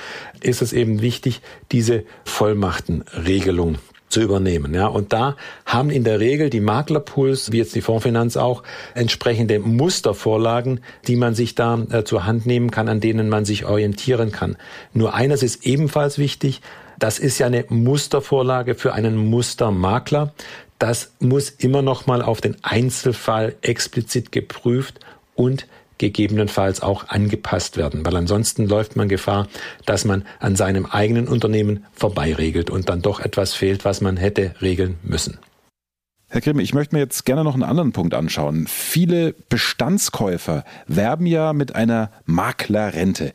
ist 0.41 0.63
es 0.63 0.73
eben 0.73 1.03
wichtig, 1.03 1.43
diese 1.71 2.05
Vollmachtenregelung 2.25 3.77
zu 4.09 4.23
übernehmen. 4.23 4.73
Ja, 4.75 4.87
und 4.87 5.13
da 5.13 5.37
haben 5.67 5.91
in 5.91 6.03
der 6.03 6.19
Regel 6.19 6.49
die 6.49 6.61
Maklerpools, 6.61 7.53
wie 7.53 7.59
jetzt 7.59 7.75
die 7.75 7.83
Fondsfinanz 7.83 8.39
auch, 8.39 8.63
entsprechende 8.95 9.59
Mustervorlagen, 9.59 10.81
die 11.07 11.17
man 11.17 11.35
sich 11.35 11.55
da 11.55 11.79
äh, 11.91 12.05
zur 12.05 12.25
Hand 12.25 12.47
nehmen 12.47 12.71
kann, 12.71 12.89
an 12.89 13.01
denen 13.01 13.29
man 13.29 13.45
sich 13.45 13.67
orientieren 13.67 14.33
kann. 14.33 14.57
Nur 14.95 15.13
eines 15.13 15.43
ist 15.43 15.67
ebenfalls 15.67 16.19
wichtig. 16.19 16.63
Das 17.01 17.19
ist 17.19 17.39
ja 17.39 17.47
eine 17.47 17.65
Mustervorlage 17.69 18.75
für 18.77 18.93
einen 18.93 19.17
Mustermakler. 19.17 20.33
Das 20.79 21.13
muss 21.19 21.51
immer 21.51 21.83
noch 21.83 22.07
mal 22.07 22.23
auf 22.23 22.41
den 22.41 22.57
Einzelfall 22.63 23.57
explizit 23.63 24.31
geprüft 24.31 25.01
und 25.35 25.67
gegebenenfalls 25.97 26.83
auch 26.83 27.09
angepasst 27.09 27.77
werden, 27.77 28.05
weil 28.07 28.17
ansonsten 28.17 28.67
läuft 28.67 28.97
man 28.97 29.09
Gefahr, 29.09 29.49
dass 29.87 30.05
man 30.05 30.25
an 30.39 30.57
seinem 30.57 30.87
eigenen 30.87 31.27
Unternehmen 31.27 31.85
vorbeiregelt 31.93 32.71
und 32.71 32.89
dann 32.89 33.03
doch 33.03 33.21
etwas 33.21 33.55
fehlt, 33.55 33.85
was 33.85 34.01
man 34.01 34.17
hätte 34.17 34.55
regeln 34.63 34.99
müssen. 35.03 35.39
Herr 36.33 36.41
Grimm, 36.41 36.61
ich 36.61 36.75
möchte 36.75 36.95
mir 36.95 37.01
jetzt 37.01 37.25
gerne 37.25 37.43
noch 37.43 37.55
einen 37.55 37.65
anderen 37.65 37.91
Punkt 37.91 38.15
anschauen. 38.15 38.69
Viele 38.69 39.35
Bestandskäufer 39.49 40.65
werben 40.87 41.27
ja 41.27 41.53
mit 41.53 41.75
einer 41.75 42.13
Maklerrente. 42.25 43.33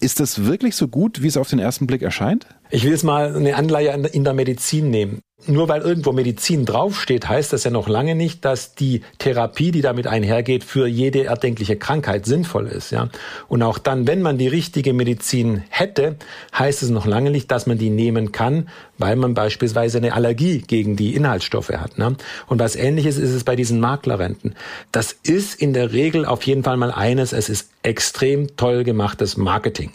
Ist 0.00 0.18
das 0.18 0.46
wirklich 0.46 0.74
so 0.74 0.88
gut, 0.88 1.20
wie 1.22 1.26
es 1.26 1.36
auf 1.36 1.50
den 1.50 1.58
ersten 1.58 1.86
Blick 1.86 2.00
erscheint? 2.00 2.46
Ich 2.70 2.84
will 2.84 2.92
jetzt 2.92 3.04
mal 3.04 3.36
eine 3.36 3.54
Anleihe 3.54 3.90
in 4.12 4.24
der 4.24 4.32
Medizin 4.32 4.90
nehmen. 4.90 5.20
Nur 5.46 5.68
weil 5.68 5.82
irgendwo 5.82 6.12
Medizin 6.12 6.64
draufsteht, 6.64 7.28
heißt 7.28 7.52
das 7.52 7.62
ja 7.62 7.70
noch 7.70 7.88
lange 7.88 8.16
nicht, 8.16 8.44
dass 8.44 8.74
die 8.74 9.02
Therapie, 9.18 9.70
die 9.70 9.82
damit 9.82 10.08
einhergeht, 10.08 10.64
für 10.64 10.88
jede 10.88 11.24
erdenkliche 11.24 11.76
Krankheit 11.76 12.26
sinnvoll 12.26 12.66
ist, 12.66 12.90
ja. 12.90 13.08
Und 13.46 13.62
auch 13.62 13.78
dann, 13.78 14.08
wenn 14.08 14.20
man 14.20 14.36
die 14.36 14.48
richtige 14.48 14.92
Medizin 14.92 15.62
hätte, 15.68 16.16
heißt 16.58 16.82
es 16.82 16.90
noch 16.90 17.06
lange 17.06 17.30
nicht, 17.30 17.52
dass 17.52 17.66
man 17.66 17.78
die 17.78 17.88
nehmen 17.88 18.32
kann, 18.32 18.68
weil 18.98 19.14
man 19.14 19.34
beispielsweise 19.34 19.98
eine 19.98 20.12
Allergie 20.12 20.58
gegen 20.58 20.96
die 20.96 21.14
Inhaltsstoffe 21.14 21.70
hat, 21.70 21.98
ne? 21.98 22.16
Und 22.48 22.58
was 22.58 22.74
ähnliches 22.74 23.16
ist 23.16 23.30
es 23.30 23.44
bei 23.44 23.54
diesen 23.54 23.78
Maklerrenten. 23.78 24.56
Das 24.90 25.12
ist 25.12 25.54
in 25.54 25.72
der 25.72 25.92
Regel 25.92 26.24
auf 26.24 26.42
jeden 26.42 26.64
Fall 26.64 26.76
mal 26.76 26.90
eines, 26.90 27.32
es 27.32 27.48
ist 27.48 27.70
extrem 27.84 28.56
toll 28.56 28.82
gemachtes 28.82 29.36
Marketing. 29.36 29.92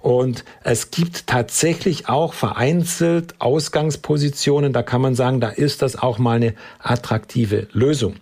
Und 0.00 0.44
es 0.62 0.90
gibt 0.90 1.26
tatsächlich 1.26 2.08
auch 2.08 2.32
vereinzelt 2.32 3.34
Ausgangspositionen, 3.40 4.72
da 4.72 4.82
kann 4.82 5.00
man 5.00 5.14
sagen, 5.14 5.40
da 5.40 5.48
ist 5.48 5.82
das 5.82 5.96
auch 5.96 6.18
mal 6.18 6.36
eine 6.36 6.54
attraktive 6.78 7.68
Lösung. 7.72 8.14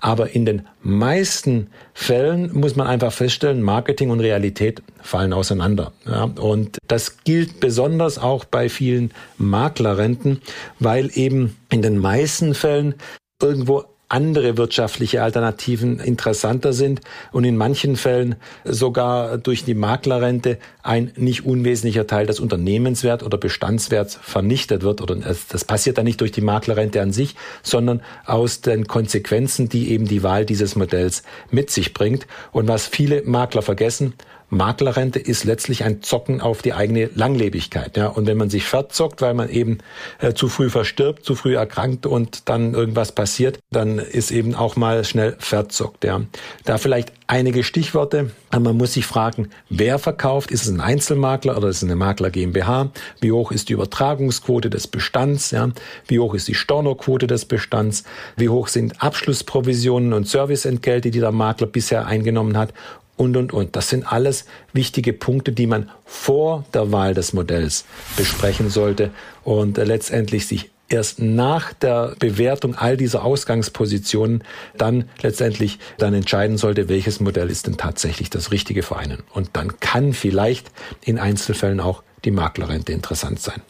Aber 0.00 0.34
in 0.34 0.44
den 0.44 0.66
meisten 0.82 1.68
Fällen 1.94 2.52
muss 2.52 2.76
man 2.76 2.86
einfach 2.86 3.10
feststellen, 3.10 3.62
Marketing 3.62 4.10
und 4.10 4.20
Realität 4.20 4.82
fallen 5.00 5.32
auseinander. 5.32 5.92
Ja, 6.04 6.24
und 6.24 6.76
das 6.88 7.24
gilt 7.24 7.58
besonders 7.58 8.18
auch 8.18 8.44
bei 8.44 8.68
vielen 8.68 9.12
Maklerrenten, 9.38 10.42
weil 10.78 11.10
eben 11.14 11.56
in 11.70 11.80
den 11.80 11.96
meisten 11.96 12.54
Fällen 12.54 12.96
irgendwo 13.40 13.84
andere 14.14 14.56
wirtschaftliche 14.56 15.22
Alternativen 15.22 15.98
interessanter 15.98 16.72
sind 16.72 17.00
und 17.32 17.42
in 17.42 17.56
manchen 17.56 17.96
Fällen 17.96 18.36
sogar 18.64 19.38
durch 19.38 19.64
die 19.64 19.74
Maklerrente 19.74 20.58
ein 20.84 21.10
nicht 21.16 21.44
unwesentlicher 21.44 22.06
Teil 22.06 22.26
des 22.26 22.38
Unternehmenswert 22.38 23.24
oder 23.24 23.38
Bestandswerts 23.38 24.16
vernichtet 24.22 24.82
wird. 24.82 25.02
Oder 25.02 25.16
das 25.16 25.64
passiert 25.64 25.98
dann 25.98 26.04
nicht 26.04 26.20
durch 26.20 26.30
die 26.30 26.42
Maklerrente 26.42 27.02
an 27.02 27.12
sich, 27.12 27.34
sondern 27.64 28.02
aus 28.24 28.60
den 28.60 28.86
Konsequenzen, 28.86 29.68
die 29.68 29.90
eben 29.90 30.06
die 30.06 30.22
Wahl 30.22 30.46
dieses 30.46 30.76
Modells 30.76 31.24
mit 31.50 31.70
sich 31.70 31.92
bringt. 31.92 32.28
Und 32.52 32.68
was 32.68 32.86
viele 32.86 33.22
Makler 33.24 33.62
vergessen, 33.62 34.14
Maklerrente 34.50 35.18
ist 35.18 35.44
letztlich 35.44 35.84
ein 35.84 36.02
Zocken 36.02 36.40
auf 36.40 36.62
die 36.62 36.72
eigene 36.72 37.10
Langlebigkeit. 37.14 37.96
Ja? 37.96 38.08
Und 38.08 38.26
wenn 38.26 38.36
man 38.36 38.50
sich 38.50 38.64
verzockt, 38.64 39.22
weil 39.22 39.34
man 39.34 39.48
eben 39.48 39.78
äh, 40.20 40.34
zu 40.34 40.48
früh 40.48 40.70
verstirbt, 40.70 41.24
zu 41.24 41.34
früh 41.34 41.56
erkrankt 41.56 42.06
und 42.06 42.48
dann 42.48 42.74
irgendwas 42.74 43.12
passiert, 43.12 43.58
dann 43.70 43.98
ist 43.98 44.30
eben 44.30 44.54
auch 44.54 44.76
mal 44.76 45.04
schnell 45.04 45.36
verzockt. 45.38 46.04
Ja? 46.04 46.22
Da 46.64 46.78
vielleicht 46.78 47.12
einige 47.26 47.64
Stichworte. 47.64 48.30
Man 48.52 48.76
muss 48.76 48.92
sich 48.92 49.06
fragen, 49.06 49.48
wer 49.68 49.98
verkauft? 49.98 50.50
Ist 50.50 50.66
es 50.66 50.70
ein 50.70 50.80
Einzelmakler 50.80 51.56
oder 51.56 51.68
ist 51.68 51.78
es 51.78 51.84
eine 51.84 51.96
Makler 51.96 52.30
GmbH? 52.30 52.90
Wie 53.20 53.32
hoch 53.32 53.50
ist 53.50 53.68
die 53.68 53.72
Übertragungsquote 53.72 54.70
des 54.70 54.86
Bestands? 54.86 55.50
Ja? 55.50 55.70
Wie 56.06 56.20
hoch 56.20 56.34
ist 56.34 56.48
die 56.48 56.54
Stornoquote 56.54 57.26
des 57.26 57.46
Bestands? 57.46 58.04
Wie 58.36 58.48
hoch 58.48 58.68
sind 58.68 59.02
Abschlussprovisionen 59.02 60.12
und 60.12 60.28
Serviceentgelte, 60.28 61.10
die 61.10 61.20
der 61.20 61.32
Makler 61.32 61.66
bisher 61.66 62.06
eingenommen 62.06 62.56
hat? 62.56 62.72
Und, 63.16 63.36
und, 63.36 63.52
und. 63.52 63.76
Das 63.76 63.88
sind 63.88 64.10
alles 64.10 64.44
wichtige 64.72 65.12
Punkte, 65.12 65.52
die 65.52 65.66
man 65.66 65.90
vor 66.04 66.64
der 66.74 66.92
Wahl 66.92 67.14
des 67.14 67.32
Modells 67.32 67.84
besprechen 68.16 68.70
sollte 68.70 69.10
und 69.44 69.76
letztendlich 69.76 70.46
sich 70.46 70.70
erst 70.88 71.18
nach 71.20 71.72
der 71.72 72.14
Bewertung 72.18 72.74
all 72.74 72.96
dieser 72.96 73.24
Ausgangspositionen 73.24 74.44
dann 74.76 75.08
letztendlich 75.22 75.78
dann 75.98 76.14
entscheiden 76.14 76.58
sollte, 76.58 76.88
welches 76.88 77.20
Modell 77.20 77.50
ist 77.50 77.66
denn 77.66 77.76
tatsächlich 77.76 78.30
das 78.30 78.50
Richtige 78.50 78.82
für 78.82 78.96
einen. 78.96 79.22
Und 79.32 79.50
dann 79.54 79.80
kann 79.80 80.12
vielleicht 80.12 80.70
in 81.02 81.18
Einzelfällen 81.18 81.80
auch 81.80 82.02
die 82.24 82.30
Maklerrente 82.30 82.92
interessant 82.92 83.40
sein. 83.40 83.62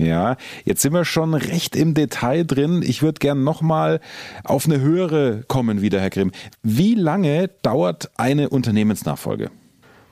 Ja, 0.00 0.36
jetzt 0.64 0.80
sind 0.80 0.94
wir 0.94 1.04
schon 1.04 1.34
recht 1.34 1.76
im 1.76 1.92
Detail 1.92 2.44
drin. 2.44 2.82
Ich 2.82 3.02
würde 3.02 3.18
gern 3.18 3.44
nochmal 3.44 4.00
auf 4.44 4.64
eine 4.64 4.80
höhere 4.80 5.44
kommen 5.46 5.82
wieder, 5.82 6.00
Herr 6.00 6.08
Grimm. 6.08 6.32
Wie 6.62 6.94
lange 6.94 7.48
dauert 7.60 8.10
eine 8.16 8.48
Unternehmensnachfolge? 8.48 9.50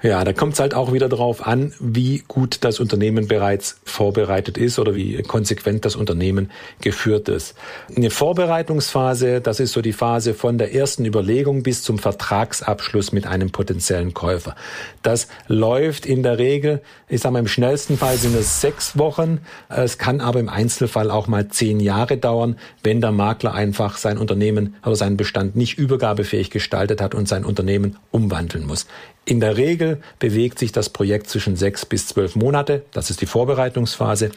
Ja, 0.00 0.22
da 0.22 0.32
kommt 0.32 0.52
es 0.52 0.60
halt 0.60 0.74
auch 0.74 0.92
wieder 0.92 1.08
darauf 1.08 1.44
an, 1.44 1.72
wie 1.80 2.22
gut 2.28 2.58
das 2.60 2.78
Unternehmen 2.78 3.26
bereits 3.26 3.80
vorbereitet 3.82 4.56
ist 4.56 4.78
oder 4.78 4.94
wie 4.94 5.20
konsequent 5.24 5.84
das 5.84 5.96
Unternehmen 5.96 6.52
geführt 6.80 7.28
ist. 7.28 7.56
Eine 7.96 8.10
Vorbereitungsphase, 8.10 9.40
das 9.40 9.58
ist 9.58 9.72
so 9.72 9.82
die 9.82 9.92
Phase 9.92 10.34
von 10.34 10.56
der 10.56 10.72
ersten 10.72 11.04
Überlegung 11.04 11.64
bis 11.64 11.82
zum 11.82 11.98
Vertragsabschluss 11.98 13.10
mit 13.10 13.26
einem 13.26 13.50
potenziellen 13.50 14.14
Käufer. 14.14 14.54
Das 15.02 15.26
läuft 15.48 16.06
in 16.06 16.22
der 16.22 16.38
Regel, 16.38 16.80
ich 17.08 17.20
sage 17.20 17.32
mal 17.32 17.40
im 17.40 17.48
schnellsten 17.48 17.98
Fall 17.98 18.18
sind 18.18 18.36
es 18.36 18.60
sechs 18.60 18.98
Wochen. 18.98 19.40
Es 19.68 19.98
kann 19.98 20.20
aber 20.20 20.38
im 20.38 20.48
Einzelfall 20.48 21.10
auch 21.10 21.26
mal 21.26 21.48
zehn 21.48 21.80
Jahre 21.80 22.18
dauern, 22.18 22.56
wenn 22.84 23.00
der 23.00 23.10
Makler 23.10 23.52
einfach 23.52 23.96
sein 23.96 24.16
Unternehmen 24.16 24.76
oder 24.84 24.94
seinen 24.94 25.16
Bestand 25.16 25.56
nicht 25.56 25.76
übergabefähig 25.76 26.50
gestaltet 26.50 27.00
hat 27.00 27.16
und 27.16 27.26
sein 27.26 27.44
Unternehmen 27.44 27.96
umwandeln 28.12 28.64
muss. 28.64 28.86
In 29.28 29.40
der 29.40 29.58
Regel 29.58 30.00
bewegt 30.20 30.58
sich 30.58 30.72
das 30.72 30.88
Projekt 30.88 31.28
zwischen 31.28 31.54
sechs 31.54 31.84
bis 31.84 32.06
zwölf 32.06 32.34
Monate. 32.34 32.86
Das 32.92 33.10
ist 33.10 33.20
die 33.20 33.26
Vorbereitungsphase. 33.26 34.30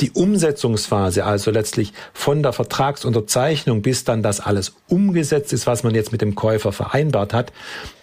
Die 0.00 0.12
Umsetzungsphase, 0.12 1.24
also 1.24 1.50
letztlich 1.50 1.92
von 2.14 2.44
der 2.44 2.52
Vertragsunterzeichnung 2.52 3.82
bis 3.82 4.04
dann 4.04 4.22
das 4.22 4.38
alles 4.38 4.74
umgesetzt 4.86 5.52
ist, 5.52 5.66
was 5.66 5.82
man 5.82 5.96
jetzt 5.96 6.12
mit 6.12 6.20
dem 6.20 6.36
Käufer 6.36 6.70
vereinbart 6.70 7.34
hat. 7.34 7.52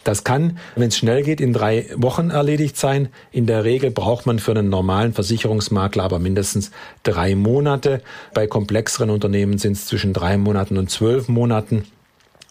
Das 0.03 0.25
kann, 0.25 0.57
wenn 0.75 0.89
es 0.89 0.97
schnell 0.97 1.23
geht, 1.23 1.39
in 1.39 1.53
drei 1.53 1.85
Wochen 1.95 2.29
erledigt 2.29 2.75
sein. 2.75 3.07
In 3.31 3.45
der 3.45 3.63
Regel 3.63 3.91
braucht 3.91 4.25
man 4.25 4.37
für 4.37 4.51
einen 4.51 4.67
normalen 4.67 5.13
Versicherungsmakler 5.13 6.03
aber 6.03 6.19
mindestens 6.19 6.71
drei 7.03 7.35
Monate. 7.35 8.01
Bei 8.33 8.47
komplexeren 8.47 9.11
Unternehmen 9.11 9.59
sind 9.59 9.77
es 9.77 9.85
zwischen 9.85 10.11
drei 10.11 10.37
Monaten 10.37 10.77
und 10.77 10.91
zwölf 10.91 11.29
Monaten. 11.29 11.85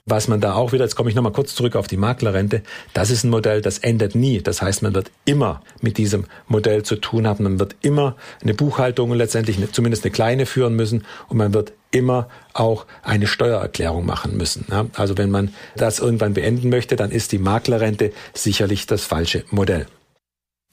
Was 0.04 0.26
man 0.26 0.40
da 0.40 0.54
auch 0.54 0.72
wieder, 0.72 0.82
jetzt 0.82 0.96
komme 0.96 1.10
ich 1.10 1.14
nochmal 1.14 1.30
kurz 1.30 1.54
zurück 1.54 1.76
auf 1.76 1.86
die 1.86 1.96
Maklerrente, 1.96 2.62
das 2.92 3.10
ist 3.10 3.22
ein 3.22 3.30
Modell, 3.30 3.60
das 3.62 3.78
endet 3.78 4.16
nie. 4.16 4.42
Das 4.42 4.60
heißt, 4.60 4.82
man 4.82 4.96
wird 4.96 5.12
immer 5.24 5.62
mit 5.80 5.96
diesem 5.96 6.24
Modell 6.48 6.82
zu 6.82 6.96
tun 6.96 7.24
haben. 7.24 7.44
Man 7.44 7.60
wird 7.60 7.76
immer 7.82 8.16
eine 8.42 8.52
Buchhaltung 8.52 9.12
letztendlich 9.12 9.58
zumindest 9.70 10.04
eine 10.04 10.10
kleine 10.10 10.44
führen 10.44 10.74
müssen 10.74 11.04
und 11.28 11.36
man 11.36 11.54
wird 11.54 11.72
immer 11.92 12.28
auch 12.52 12.86
eine 13.04 13.28
Steuererklärung 13.28 14.04
machen 14.04 14.36
müssen. 14.36 14.66
Also 14.94 15.18
wenn 15.18 15.30
man 15.30 15.54
das 15.76 16.00
irgendwann 16.00 16.34
beenden 16.34 16.68
möchte, 16.68 16.96
dann 16.96 17.12
ist 17.12 17.30
die 17.30 17.38
Maklerrente 17.38 18.12
sicherlich 18.34 18.86
das 18.86 19.04
falsche 19.04 19.44
Modell. 19.50 19.86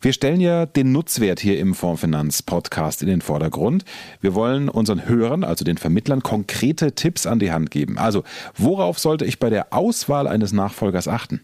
Wir 0.02 0.14
stellen 0.14 0.40
ja 0.40 0.66
den 0.66 0.94
Nutzwert 0.94 1.42
hier 1.42 1.60
im 1.60 1.76
Fondsfinanz-Podcast 1.76 3.02
in 3.02 3.10
den 3.10 3.22
Vordergrund. 3.22 3.84
Wir 4.22 4.34
wollen 4.34 4.70
unseren 4.70 5.10
Hörern, 5.10 5.44
also 5.44 5.66
den 5.66 5.78
Vermittlern, 5.78 6.24
konkrete 6.24 6.94
Tipps 6.94 7.26
an 7.26 7.40
die 7.40 7.52
Hand 7.52 7.70
geben. 7.70 7.98
Also, 7.98 8.24
worauf 8.56 8.98
sollte 8.98 9.26
ich 9.26 9.40
bei 9.40 9.50
der 9.50 9.74
Auswahl 9.74 10.28
eines 10.28 10.54
Nachfolgers 10.54 11.10
achten? 11.10 11.42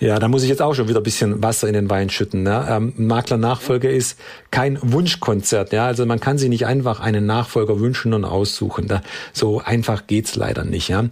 Ja, 0.00 0.18
da 0.18 0.28
muss 0.28 0.42
ich 0.42 0.50
jetzt 0.50 0.60
auch 0.60 0.74
schon 0.74 0.88
wieder 0.88 1.00
ein 1.00 1.02
bisschen 1.02 1.42
Wasser 1.42 1.66
in 1.66 1.72
den 1.72 1.88
Wein 1.88 2.10
schütten. 2.10 2.42
Ne? 2.42 2.66
Ähm, 2.68 2.92
Makler-Nachfolger 2.98 3.88
ist 3.88 4.18
kein 4.50 4.78
Wunschkonzert. 4.82 5.72
Ja? 5.72 5.86
Also 5.86 6.04
man 6.04 6.20
kann 6.20 6.36
sich 6.36 6.50
nicht 6.50 6.66
einfach 6.66 7.00
einen 7.00 7.24
Nachfolger 7.24 7.80
wünschen 7.80 8.12
und 8.12 8.26
aussuchen. 8.26 8.86
Da, 8.86 9.00
so 9.32 9.62
einfach 9.62 10.06
geht's 10.06 10.36
leider 10.36 10.64
nicht. 10.64 10.88
Ja? 10.88 11.04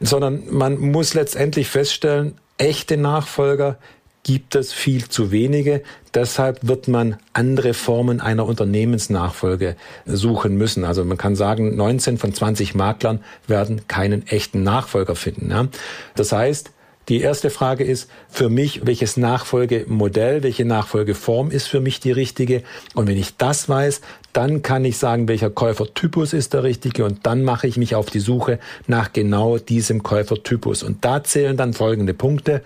Sondern 0.00 0.42
man 0.50 0.78
muss 0.80 1.14
letztendlich 1.14 1.68
feststellen, 1.68 2.34
echte 2.58 2.96
Nachfolger, 2.96 3.78
gibt 4.24 4.56
es 4.56 4.72
viel 4.72 5.08
zu 5.08 5.30
wenige. 5.30 5.82
Deshalb 6.12 6.66
wird 6.66 6.88
man 6.88 7.16
andere 7.32 7.74
Formen 7.74 8.20
einer 8.20 8.46
Unternehmensnachfolge 8.46 9.76
suchen 10.06 10.56
müssen. 10.56 10.84
Also 10.84 11.04
man 11.04 11.16
kann 11.18 11.36
sagen, 11.36 11.76
19 11.76 12.18
von 12.18 12.34
20 12.34 12.74
Maklern 12.74 13.20
werden 13.46 13.86
keinen 13.86 14.26
echten 14.26 14.64
Nachfolger 14.64 15.14
finden. 15.14 15.70
Das 16.16 16.32
heißt, 16.32 16.72
die 17.08 17.20
erste 17.20 17.50
Frage 17.50 17.84
ist 17.84 18.08
für 18.30 18.48
mich, 18.48 18.86
welches 18.86 19.16
Nachfolgemodell, 19.16 20.42
welche 20.42 20.64
Nachfolgeform 20.64 21.50
ist 21.50 21.66
für 21.66 21.80
mich 21.80 22.00
die 22.00 22.12
richtige? 22.12 22.62
Und 22.94 23.08
wenn 23.08 23.18
ich 23.18 23.36
das 23.36 23.68
weiß, 23.68 24.00
dann 24.32 24.62
kann 24.62 24.84
ich 24.84 24.98
sagen, 24.98 25.28
welcher 25.28 25.50
Käufertypus 25.50 26.32
ist 26.32 26.54
der 26.54 26.64
richtige 26.64 27.04
und 27.04 27.24
dann 27.26 27.44
mache 27.44 27.66
ich 27.66 27.76
mich 27.76 27.94
auf 27.94 28.10
die 28.10 28.20
Suche 28.20 28.58
nach 28.86 29.12
genau 29.12 29.58
diesem 29.58 30.02
Käufertypus. 30.02 30.82
Und 30.82 31.04
da 31.04 31.22
zählen 31.22 31.56
dann 31.56 31.72
folgende 31.72 32.14
Punkte. 32.14 32.62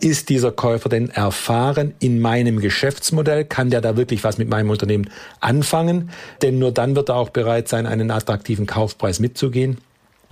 Ist 0.00 0.28
dieser 0.28 0.52
Käufer 0.52 0.88
denn 0.88 1.10
erfahren 1.10 1.94
in 1.98 2.20
meinem 2.20 2.60
Geschäftsmodell? 2.60 3.44
Kann 3.46 3.70
der 3.70 3.80
da 3.80 3.96
wirklich 3.96 4.22
was 4.22 4.38
mit 4.38 4.48
meinem 4.48 4.70
Unternehmen 4.70 5.10
anfangen? 5.40 6.10
Denn 6.42 6.58
nur 6.58 6.72
dann 6.72 6.94
wird 6.94 7.08
er 7.08 7.16
auch 7.16 7.30
bereit 7.30 7.68
sein, 7.68 7.86
einen 7.86 8.10
attraktiven 8.10 8.66
Kaufpreis 8.66 9.18
mitzugehen. 9.18 9.78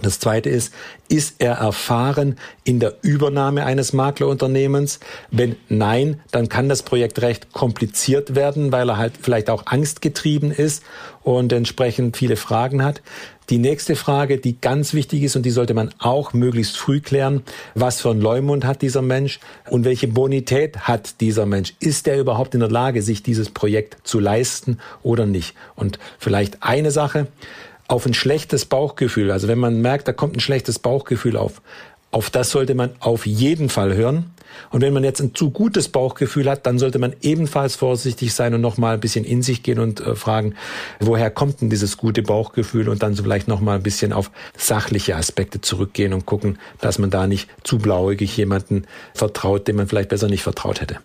Das 0.03 0.21
zweite 0.21 0.51
ist, 0.51 0.75
ist 1.09 1.37
er 1.39 1.55
erfahren 1.55 2.37
in 2.65 2.81
der 2.81 2.97
Übernahme 3.01 3.65
eines 3.65 3.95
Maklerunternehmens? 3.95 5.01
Wenn 5.31 5.57
nein, 5.71 6.21
dann 6.33 6.51
kann 6.51 6.69
das 6.69 6.83
Projekt 6.83 7.23
recht 7.23 7.53
kompliziert 7.55 8.35
werden, 8.35 8.73
weil 8.73 8.91
er 8.91 8.99
halt 8.99 9.15
vielleicht 9.21 9.49
auch 9.49 9.65
angstgetrieben 9.67 10.51
ist 10.51 10.83
und 11.23 11.51
entsprechend 11.53 12.17
viele 12.17 12.37
Fragen 12.37 12.85
hat. 12.85 13.01
Die 13.49 13.59
nächste 13.59 13.97
Frage, 13.97 14.39
die 14.39 14.61
ganz 14.61 14.93
wichtig 14.93 15.23
ist 15.23 15.37
und 15.37 15.45
die 15.45 15.51
sollte 15.51 15.73
man 15.73 15.95
auch 15.99 16.33
möglichst 16.33 16.77
früh 16.77 17.01
klären, 17.01 17.43
was 17.75 18.01
für 18.01 18.11
ein 18.11 18.21
Leumund 18.21 18.65
hat 18.65 18.83
dieser 18.83 19.03
Mensch 19.03 19.39
und 19.71 19.85
welche 19.85 20.09
Bonität 20.09 20.81
hat 20.81 21.21
dieser 21.21 21.47
Mensch? 21.47 21.75
Ist 21.79 22.09
er 22.09 22.19
überhaupt 22.19 22.55
in 22.55 22.61
der 22.61 22.71
Lage, 22.71 23.03
sich 23.03 23.23
dieses 23.23 23.51
Projekt 23.51 23.97
zu 24.03 24.19
leisten 24.19 24.79
oder 25.03 25.27
nicht? 25.27 25.55
Und 25.77 26.01
vielleicht 26.19 26.65
eine 26.65 26.91
Sache, 26.91 27.29
auf 27.89 28.07
ein 28.07 28.15
schlechtes 28.15 28.65
Bauchgefühl, 28.65 29.31
also 29.31 29.49
wenn 29.49 29.59
man 29.59 29.81
merkt, 29.81 30.09
da 30.09 30.13
kommt 30.13 30.37
ein 30.37 30.41
schlechtes 30.41 30.79
Bauchgefühl 30.79 31.37
auf, 31.37 31.63
auf 32.11 32.31
das 32.31 32.51
sollte 32.51 32.75
man 32.75 32.91
auf 33.01 33.27
jeden 33.27 33.69
Fall 33.69 33.95
hören. 33.95 34.31
Und 34.71 34.81
wenn 34.81 34.95
man 34.95 35.05
jetzt 35.05 35.21
ein 35.21 35.35
zu 35.35 35.51
gutes 35.51 35.89
Bauchgefühl 35.89 36.49
hat, 36.49 36.65
dann 36.65 36.79
sollte 36.79 36.99
man 36.99 37.15
ebenfalls 37.21 37.75
vorsichtig 37.75 38.33
sein 38.33 38.55
und 38.55 38.63
nochmal 38.63 38.95
ein 38.95 39.01
bisschen 39.01 39.25
in 39.25 39.43
sich 39.43 39.63
gehen 39.63 39.79
und 39.79 40.01
äh, 40.01 40.15
fragen, 40.15 40.55
woher 40.99 41.31
kommt 41.31 41.61
denn 41.61 41.69
dieses 41.69 41.99
gute 41.99 42.23
Bauchgefühl 42.23 42.89
und 42.89 43.03
dann 43.03 43.15
so 43.15 43.23
vielleicht 43.23 43.49
nochmal 43.49 43.77
ein 43.77 43.83
bisschen 43.83 44.15
auf 44.15 44.31
sachliche 44.57 45.17
Aspekte 45.17 45.61
zurückgehen 45.61 46.15
und 46.15 46.25
gucken, 46.25 46.59
dass 46.81 46.99
man 46.99 47.11
da 47.11 47.27
nicht 47.27 47.51
zu 47.65 47.77
blauäugig 47.79 48.35
jemanden 48.37 48.87
vertraut, 49.13 49.69
dem 49.69 49.77
man 49.77 49.89
vielleicht 49.89 50.09
besser 50.09 50.29
nicht 50.29 50.43
vertraut 50.43 50.81
hätte. 50.81 50.99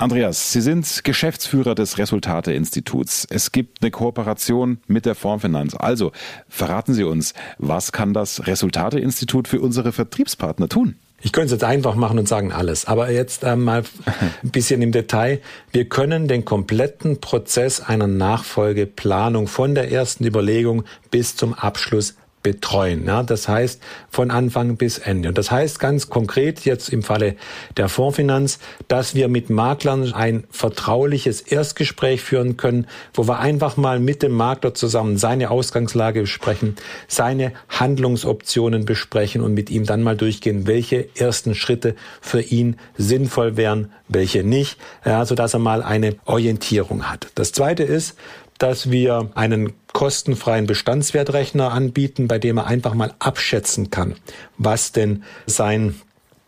Andreas, 0.00 0.50
Sie 0.50 0.62
sind 0.62 1.04
Geschäftsführer 1.04 1.74
des 1.74 1.98
Resultate-Instituts. 1.98 3.26
Es 3.28 3.52
gibt 3.52 3.82
eine 3.82 3.90
Kooperation 3.90 4.78
mit 4.86 5.04
der 5.04 5.14
Fondsfinanz. 5.14 5.74
Also 5.74 6.12
verraten 6.48 6.94
Sie 6.94 7.04
uns, 7.04 7.34
was 7.58 7.92
kann 7.92 8.14
das 8.14 8.46
Resultate-Institut 8.46 9.46
für 9.46 9.60
unsere 9.60 9.92
Vertriebspartner 9.92 10.70
tun? 10.70 10.94
Ich 11.20 11.32
könnte 11.32 11.46
es 11.48 11.52
jetzt 11.52 11.64
einfach 11.64 11.96
machen 11.96 12.18
und 12.18 12.26
sagen 12.26 12.50
alles, 12.50 12.86
aber 12.86 13.10
jetzt 13.10 13.44
äh, 13.44 13.56
mal 13.56 13.82
ein 14.42 14.50
bisschen 14.50 14.80
im 14.80 14.90
Detail. 14.90 15.42
Wir 15.70 15.86
können 15.86 16.28
den 16.28 16.46
kompletten 16.46 17.20
Prozess 17.20 17.82
einer 17.82 18.06
Nachfolgeplanung 18.06 19.48
von 19.48 19.74
der 19.74 19.92
ersten 19.92 20.24
Überlegung 20.24 20.84
bis 21.10 21.36
zum 21.36 21.52
Abschluss 21.52 22.14
betreuen. 22.42 23.06
Ja, 23.06 23.22
das 23.22 23.48
heißt 23.48 23.82
von 24.08 24.30
Anfang 24.30 24.76
bis 24.76 24.98
Ende. 24.98 25.28
Und 25.28 25.38
das 25.38 25.50
heißt 25.50 25.78
ganz 25.78 26.08
konkret 26.08 26.64
jetzt 26.64 26.88
im 26.88 27.02
Falle 27.02 27.36
der 27.76 27.88
Fondsfinanz, 27.88 28.58
dass 28.88 29.14
wir 29.14 29.28
mit 29.28 29.50
Maklern 29.50 30.12
ein 30.12 30.44
vertrauliches 30.50 31.40
Erstgespräch 31.40 32.22
führen 32.22 32.56
können, 32.56 32.86
wo 33.12 33.28
wir 33.28 33.40
einfach 33.40 33.76
mal 33.76 34.00
mit 34.00 34.22
dem 34.22 34.32
Makler 34.32 34.74
zusammen 34.74 35.18
seine 35.18 35.50
Ausgangslage 35.50 36.22
besprechen, 36.22 36.76
seine 37.08 37.52
Handlungsoptionen 37.68 38.84
besprechen 38.84 39.42
und 39.42 39.54
mit 39.54 39.70
ihm 39.70 39.84
dann 39.84 40.02
mal 40.02 40.16
durchgehen, 40.16 40.66
welche 40.66 41.08
ersten 41.16 41.54
Schritte 41.54 41.94
für 42.20 42.40
ihn 42.40 42.76
sinnvoll 42.96 43.56
wären, 43.56 43.92
welche 44.08 44.42
nicht, 44.44 44.78
ja, 45.04 45.24
so 45.24 45.34
dass 45.34 45.54
er 45.54 45.60
mal 45.60 45.82
eine 45.82 46.16
Orientierung 46.24 47.10
hat. 47.10 47.28
Das 47.34 47.52
zweite 47.52 47.82
ist, 47.82 48.16
dass 48.60 48.90
wir 48.90 49.30
einen 49.34 49.72
kostenfreien 49.92 50.66
Bestandswertrechner 50.66 51.72
anbieten, 51.72 52.28
bei 52.28 52.38
dem 52.38 52.58
er 52.58 52.66
einfach 52.66 52.94
mal 52.94 53.14
abschätzen 53.18 53.90
kann, 53.90 54.14
was 54.58 54.92
denn 54.92 55.24
sein 55.46 55.94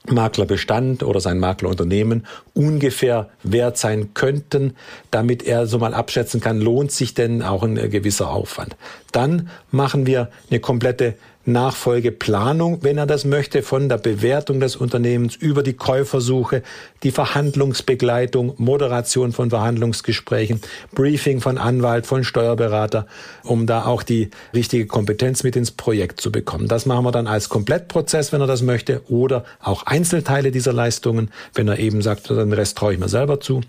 Maklerbestand 0.09 1.05
oder 1.05 1.21
sein 1.21 1.38
Maklerunternehmen 1.38 2.27
ungefähr 2.55 3.31
wert 3.45 3.79
sein 3.79 4.14
könnten, 4.14 4.75
damit 5.11 5.45
er 5.45 5.67
so 5.67 5.79
mal 5.79 5.95
abschätzen 5.95 6.40
kann, 6.40 6.61
lohnt 6.61 6.90
sich 6.90 7.14
denn 7.14 7.43
auch 7.43 7.62
ein 7.62 7.77
gewisser 7.90 8.31
Aufwand. 8.31 8.77
Dann 9.12 9.49
machen 9.71 10.07
wir 10.07 10.31
eine 10.51 10.59
komplette 10.59 11.14
Nachfolgeplanung, 11.45 12.79
wenn 12.83 12.99
er 12.99 13.07
das 13.07 13.25
möchte, 13.25 13.63
von 13.63 13.89
der 13.89 13.99
Bewertung 13.99 14.61
des 14.61 14.77
Unternehmens 14.77 15.35
über 15.35 15.63
die 15.63 15.73
Käufersuche, 15.73 16.63
die 17.03 17.11
Verhandlungsbegleitung, 17.11 18.55
Moderation 18.59 19.33
von 19.33 19.51
Verhandlungsgesprächen, 19.51 20.61
Briefing 20.95 21.41
von 21.41 21.59
Anwalt, 21.59 22.07
von 22.07 22.23
Steuerberater, 22.23 23.07
um 23.43 23.67
da 23.67 23.85
auch 23.87 24.03
die 24.03 24.31
richtige 24.55 24.87
Kompetenz 24.87 25.43
mit 25.43 25.57
ins 25.57 25.73
Projekt 25.73 26.21
zu 26.21 26.31
bekommen. 26.31 26.69
Das 26.69 26.87
machen 26.87 27.05
wir 27.05 27.13
dann 27.13 27.27
als 27.27 27.49
Komplettprozess, 27.49 28.33
wenn 28.33 28.41
er 28.41 28.47
das 28.47 28.63
möchte, 28.63 29.03
oder 29.09 29.45
auch 29.61 29.85
Einzelteile 29.85 30.53
dieser 30.53 30.73
Leistungen, 30.73 31.31
wenn 31.55 31.67
er 31.67 31.79
eben 31.79 32.03
sagt, 32.03 32.31
den 32.31 32.53
Rest 32.53 32.79
traue 32.79 32.95
ich 32.95 33.01
mir 33.01 33.09
selber 33.09 33.41
zu. 33.41 33.63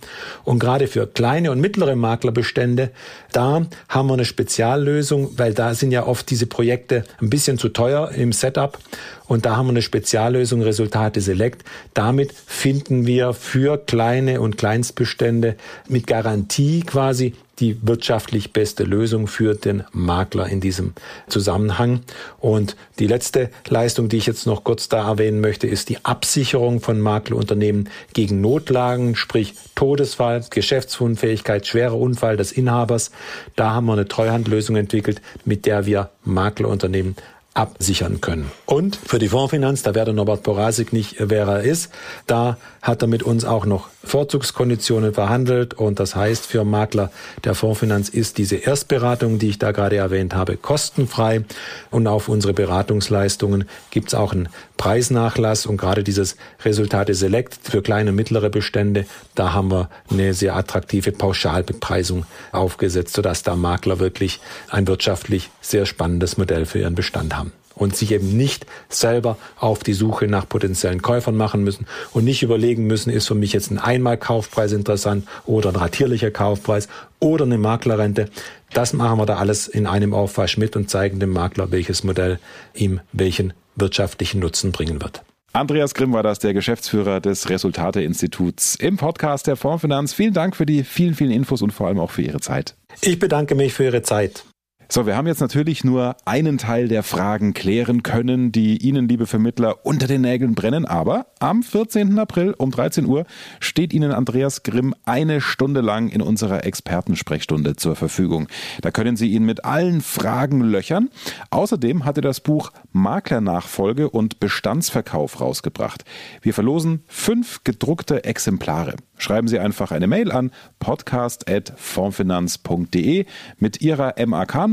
Und 0.44 0.60
gerade 0.60 0.88
für 0.88 1.08
kleine 1.08 1.52
und 1.52 1.60
mittlere 1.60 1.96
Maklerbestände, 1.96 2.92
da 3.32 3.66
haben 3.90 4.08
wir 4.08 4.14
eine 4.14 4.26
Speziallösung, 4.26 5.38
weil 5.38 5.54
da 5.54 5.74
sind 5.74 5.92
ja 5.92 6.06
oft 6.06 6.30
diese 6.30 6.46
Projekte 6.46 7.04
ein 7.20 7.30
bisschen 7.30 7.58
zu 7.63 7.69
teuer 7.69 8.12
im 8.12 8.34
Setup. 8.34 8.78
Und 9.26 9.45
da 9.45 9.56
haben 9.56 9.67
wir 9.67 9.71
eine 9.71 9.82
Speziallösung, 9.82 10.62
Resultate 10.62 11.21
Select. 11.21 11.63
Damit 11.93 12.34
finden 12.34 13.08
wir 13.08 13.34
für 13.34 13.78
kleine 13.78 14.41
und 14.41 14.58
Kleinstbestände 14.58 15.56
mit 15.88 16.06
Garantie 16.06 16.82
quasi 16.82 17.34
die 17.60 17.78
wirtschaftlich 17.88 18.52
beste 18.52 18.84
Lösung 18.84 19.28
für 19.28 19.56
den 19.56 19.84
Makler 19.93 20.47
in 20.47 20.60
diesem 20.60 20.93
Zusammenhang. 21.30 22.02
Und 22.39 22.76
die 22.99 23.08
letzte 23.08 23.49
Leistung, 23.69 24.10
die 24.10 24.17
ich 24.17 24.26
jetzt 24.26 24.45
noch 24.45 24.65
kurz 24.65 24.89
da 24.89 25.08
erwähnen 25.08 25.39
möchte, 25.39 25.67
ist 25.67 25.88
die 25.88 26.04
Absicherung 26.04 26.82
von 26.82 26.99
Maklerunternehmen 26.99 27.89
gegen 28.13 28.41
Notlagen, 28.41 29.15
sprich 29.15 29.54
Todesfall, 29.76 30.43
Geschäftsunfähigkeit, 30.49 31.65
schwerer 31.65 31.97
Unfall 31.97 32.36
des 32.36 32.52
Inhabers. 32.52 33.12
Da 33.56 33.71
haben 33.71 33.86
wir 33.86 33.93
eine 33.93 34.08
Treuhandlösung 34.08 34.76
entwickelt, 34.76 35.21
mit 35.45 35.65
der 35.65 35.86
wir 35.86 36.10
Maklerunternehmen 36.26 37.15
absichern 37.54 38.22
können. 38.22 38.52
Und 38.66 38.96
für 38.96 39.20
die 39.20 39.30
Fondsfinanz, 39.30 39.84
da 39.84 39.94
wäre 39.96 40.06
der 40.06 40.13
Norbert 40.13 40.44
Porasik 40.44 40.94
nicht, 40.94 41.20
äh, 41.20 41.30
wer 41.30 41.48
er 41.48 41.62
ist, 41.62 41.92
da 42.28 42.58
hat 42.82 43.02
er 43.02 43.08
mit 43.08 43.24
uns 43.24 43.46
auch 43.46 43.66
noch 43.66 43.89
Vorzugskonditionen 44.04 45.13
verhandelt 45.13 45.74
und 45.74 46.00
das 46.00 46.16
heißt 46.16 46.46
für 46.46 46.66
Makler 46.66 47.12
der 47.46 47.56
Fondsfinanz 47.56 48.10
ist 48.10 48.38
diese 48.38 48.58
Erstberatung, 48.58 49.39
die 49.39 49.50
ich 49.50 49.60
da 49.60 49.72
gerade 49.72 49.96
erwähnt 49.96 50.36
habe, 50.36 50.58
kostenfrei. 50.58 51.46
Und 51.89 52.08
auf 52.08 52.28
unsere 52.28 52.54
Beratungsleistungen 52.54 53.66
gibt 53.92 54.10
es 54.10 54.13
auch 54.13 54.34
einen 54.34 54.50
Preisnachlass 54.78 55.66
und 55.66 55.78
gerade 55.78 56.04
dieses 56.04 56.36
Resultate 56.63 57.13
Select 57.13 57.58
für 57.63 57.82
kleine 57.82 58.10
und 58.10 58.18
mittlere 58.18 58.50
Bestände, 58.50 59.06
da 59.36 59.54
haben 59.54 59.72
wir 59.72 59.89
eine 60.12 60.34
sehr 60.34 60.56
attraktive 60.56 61.12
Pauschalbepreisung 61.12 62.26
aufgesetzt, 62.52 63.16
sodass 63.16 63.44
da 63.44 63.56
Makler 63.56 64.00
wirklich 64.00 64.42
ein 64.70 64.88
wirtschaftlich 64.88 65.50
sehr 65.62 65.86
spannendes 65.86 66.38
Modell 66.38 66.66
für 66.66 66.80
ihren 66.80 66.96
Bestand 66.96 67.38
haben 67.38 67.54
und 67.76 67.96
sich 67.96 68.12
eben 68.12 68.36
nicht 68.36 68.66
selber 68.90 69.38
auf 69.60 69.80
die 69.80 69.94
Suche 69.94 70.28
nach 70.28 70.48
potenziellen 70.48 71.02
Käufern 71.02 71.36
machen 71.36 71.64
müssen 71.64 71.88
und 72.12 72.24
nicht 72.24 72.44
überlegen 72.44 72.86
müssen, 72.88 73.10
ist 73.10 73.28
für 73.28 73.36
mich 73.36 73.54
jetzt 73.54 73.72
ein 73.72 73.80
Einmalkaufpreis 73.80 74.72
interessant 74.72 75.28
oder 75.46 75.70
ein 75.70 75.76
ratierlicher 75.76 76.32
Kaufpreis 76.32 76.88
oder 77.20 77.46
eine 77.46 77.58
Maklerrente. 77.58 78.30
Das 78.74 78.94
machen 78.94 79.20
wir 79.20 79.26
da 79.26 79.38
alles 79.38 79.68
in 79.68 79.88
einem 79.88 80.14
Aufwasch 80.14 80.58
mit 80.58 80.76
und 80.76 80.90
zeigen 80.90 81.20
dem 81.20 81.32
Makler, 81.32 81.72
welches 81.72 82.04
Modell 82.04 82.40
ihm 82.74 83.00
welchen 83.12 83.54
wirtschaftlichen 83.76 84.40
Nutzen 84.40 84.72
bringen 84.72 85.02
wird. 85.02 85.22
Andreas 85.54 85.94
Grimm 85.94 86.14
war 86.14 86.24
das, 86.24 86.40
der 86.40 86.56
Geschäftsführer 86.56 87.22
des 87.22 87.48
Resultate-Instituts 87.48 88.76
im 88.76 88.98
Podcast 88.98 89.46
der 89.46 89.56
Fondsfinanz. 89.56 90.12
Vielen 90.12 90.34
Dank 90.34 90.56
für 90.56 90.66
die 90.66 90.84
vielen, 90.84 91.14
vielen 91.14 91.30
Infos 91.30 91.62
und 91.62 91.72
vor 91.72 91.88
allem 91.88 92.00
auch 92.00 92.10
für 92.10 92.24
Ihre 92.24 92.40
Zeit. 92.40 92.76
Ich 93.02 93.20
bedanke 93.20 93.54
mich 93.54 93.74
für 93.74 93.84
Ihre 93.84 94.02
Zeit. 94.02 94.46
So, 94.89 95.08
wir 95.08 95.15
haben 95.15 95.28
jetzt 95.28 95.39
natürlich 95.39 95.84
nur 95.84 96.17
einen 96.26 96.58
Teil 96.58 96.88
der 96.88 97.04
Fragen 97.04 97.54
klären 97.54 98.04
können, 98.04 98.52
die 98.52 98.78
Ihnen, 98.78 99.08
liebe 99.08 99.26
Vermittler, 99.26 99.86
unter 99.86 100.08
den 100.08 100.22
Nägeln 100.22 100.56
brennen. 100.56 100.86
Aber 100.86 101.28
am 101.39 101.63
14. 101.63 102.19
April 102.19 102.54
um 102.58 102.69
13 102.69 103.06
Uhr 103.06 103.26
steht 103.60 103.93
Ihnen 103.93 104.12
Andreas 104.12 104.63
Grimm 104.63 104.93
eine 105.06 105.41
Stunde 105.41 105.82
lang 105.82 106.10
in 106.10 106.22
unserer 106.22 106.65
Expertensprechstunde 106.65 107.76
zur 107.76 107.96
Verfügung. 107.96 108.48
Da 108.82 108.91
können 108.91 109.15
Sie 109.15 109.32
ihn 109.32 109.46
mit 109.46 109.65
allen 109.65 110.02
Fragen 110.02 110.62
löchern. 110.62 111.10
Außerdem 111.50 112.06
hat 112.06 112.17
er 112.17 112.22
das 112.22 112.41
Buch 112.41 112.72
Maklernachfolge 112.91 114.10
und 114.10 114.39
Bestandsverkauf 114.39 115.41
rausgebracht. 115.41 116.06
Wir 116.41 116.54
verlosen 116.54 117.04
fünf 117.08 117.63
gedruckte 117.63 118.26
Exemplare. 118.26 118.96
Schreiben 119.17 119.48
Sie 119.48 119.58
einfach 119.58 119.91
eine 119.91 120.06
Mail 120.08 120.32
an 120.32 120.52
podcast.formfinanz.de 120.80 123.26
mit 123.58 123.82
Ihrer 123.82 124.17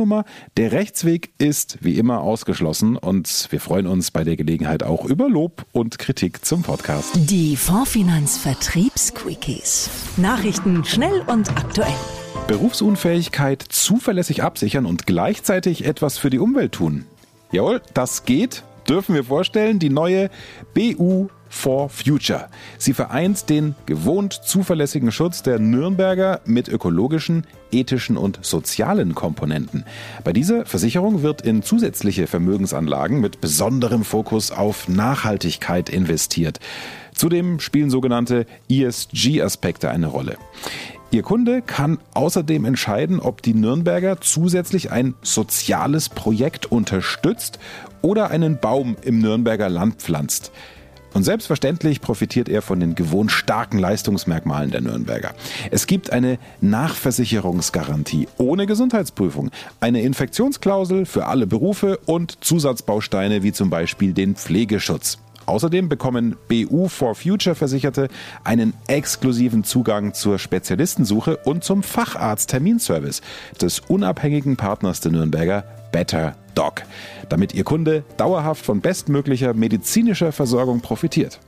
MAK-Nummer. 0.00 0.24
Der 0.56 0.72
Rechtsweg 0.72 1.32
ist 1.38 1.78
wie 1.82 1.98
immer 1.98 2.20
ausgeschlossen 2.20 2.96
und 2.96 3.48
wir 3.50 3.60
freuen 3.60 3.86
uns 3.86 4.10
bei 4.10 4.24
der 4.24 4.36
Gelegenheit 4.36 4.82
auch 4.82 5.04
über 5.04 5.28
Lob 5.28 5.66
und 5.72 5.98
Kritik 5.98 6.44
zum 6.44 6.62
Podcast. 6.62 7.10
Die 7.14 7.56
Fondsfinanz 7.56 8.38
Vertriebsquickies. 8.38 9.90
Nachrichten 10.16 10.84
schnell 10.84 11.22
und 11.26 11.50
aktuell. 11.50 11.92
Berufsunfähigkeit 12.46 13.62
zuverlässig 13.68 14.42
absichern 14.42 14.86
und 14.86 15.06
gleichzeitig 15.06 15.84
etwas 15.84 16.18
für 16.18 16.30
die 16.30 16.38
Umwelt 16.38 16.72
tun. 16.72 17.04
Jawohl, 17.52 17.82
das 17.94 18.24
geht, 18.24 18.62
dürfen 18.88 19.14
wir 19.14 19.24
vorstellen. 19.24 19.78
Die 19.78 19.90
neue 19.90 20.30
BU 20.74 21.28
for 21.50 21.90
Future. 21.90 22.48
Sie 22.78 22.94
vereint 22.94 23.50
den 23.50 23.74
gewohnt 23.84 24.32
zuverlässigen 24.32 25.12
Schutz 25.12 25.42
der 25.42 25.58
Nürnberger 25.58 26.40
mit 26.46 26.68
ökologischen, 26.68 27.44
ethischen 27.72 28.16
und 28.16 28.38
sozialen 28.40 29.14
Komponenten. 29.14 29.84
Bei 30.24 30.32
dieser 30.32 30.64
Versicherung 30.64 31.22
wird 31.22 31.42
in 31.42 31.62
zusätzliche 31.62 32.26
Vermögensanlagen 32.26 33.20
mit 33.20 33.42
besonderem 33.42 34.04
Fokus 34.04 34.52
auf 34.52 34.88
Nachhaltigkeit 34.88 35.90
investiert. 35.90 36.60
Zudem 37.12 37.60
spielen 37.60 37.90
sogenannte 37.90 38.46
ESG-Aspekte 38.70 39.90
eine 39.90 40.06
Rolle. 40.06 40.38
Ihr 41.12 41.22
Kunde 41.22 41.60
kann 41.60 41.98
außerdem 42.14 42.64
entscheiden, 42.64 43.18
ob 43.18 43.42
die 43.42 43.52
Nürnberger 43.52 44.20
zusätzlich 44.20 44.92
ein 44.92 45.14
soziales 45.22 46.08
Projekt 46.08 46.70
unterstützt 46.70 47.58
oder 48.00 48.30
einen 48.30 48.60
Baum 48.60 48.96
im 49.02 49.18
Nürnberger 49.18 49.68
Land 49.68 49.96
pflanzt. 49.96 50.52
Und 51.12 51.24
selbstverständlich 51.24 52.00
profitiert 52.00 52.48
er 52.48 52.62
von 52.62 52.80
den 52.80 52.94
gewohnt 52.94 53.32
starken 53.32 53.78
Leistungsmerkmalen 53.78 54.70
der 54.70 54.80
Nürnberger. 54.80 55.34
Es 55.70 55.86
gibt 55.86 56.12
eine 56.12 56.38
Nachversicherungsgarantie 56.60 58.28
ohne 58.38 58.66
Gesundheitsprüfung, 58.66 59.50
eine 59.80 60.02
Infektionsklausel 60.02 61.06
für 61.06 61.26
alle 61.26 61.46
Berufe 61.46 61.98
und 62.06 62.42
Zusatzbausteine 62.44 63.42
wie 63.42 63.52
zum 63.52 63.70
Beispiel 63.70 64.12
den 64.12 64.36
Pflegeschutz. 64.36 65.18
Außerdem 65.46 65.88
bekommen 65.88 66.36
BU 66.48 66.88
for 66.88 67.16
Future 67.16 67.56
Versicherte 67.56 68.08
einen 68.44 68.72
exklusiven 68.86 69.64
Zugang 69.64 70.14
zur 70.14 70.38
Spezialistensuche 70.38 71.38
und 71.38 71.64
zum 71.64 71.82
Facharzt-Terminservice 71.82 73.20
des 73.60 73.80
unabhängigen 73.80 74.56
Partners 74.56 75.00
der 75.00 75.10
Nürnberger 75.10 75.64
Better 75.90 76.36
Doc, 76.54 76.82
damit 77.28 77.54
Ihr 77.54 77.64
Kunde 77.64 78.04
dauerhaft 78.16 78.64
von 78.64 78.80
bestmöglicher 78.80 79.54
medizinischer 79.54 80.32
Versorgung 80.32 80.80
profitiert. 80.80 81.40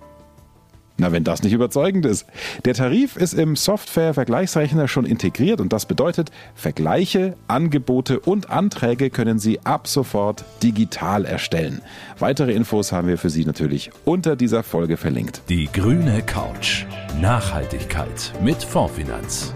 Na, 0.98 1.10
wenn 1.10 1.24
das 1.24 1.42
nicht 1.42 1.52
überzeugend 1.52 2.06
ist. 2.06 2.26
Der 2.64 2.74
Tarif 2.74 3.16
ist 3.16 3.32
im 3.32 3.56
Software-Vergleichsrechner 3.56 4.88
schon 4.88 5.06
integriert 5.06 5.60
und 5.60 5.72
das 5.72 5.86
bedeutet, 5.86 6.30
Vergleiche, 6.54 7.34
Angebote 7.48 8.20
und 8.20 8.50
Anträge 8.50 9.10
können 9.10 9.38
Sie 9.38 9.58
ab 9.64 9.88
sofort 9.88 10.44
digital 10.62 11.24
erstellen. 11.24 11.82
Weitere 12.18 12.52
Infos 12.52 12.92
haben 12.92 13.08
wir 13.08 13.18
für 13.18 13.30
Sie 13.30 13.44
natürlich 13.44 13.90
unter 14.04 14.36
dieser 14.36 14.62
Folge 14.62 14.96
verlinkt. 14.96 15.42
Die 15.48 15.68
grüne 15.72 16.22
Couch. 16.22 16.84
Nachhaltigkeit 17.20 18.32
mit 18.42 18.62
Fondsfinanz. 18.62 19.54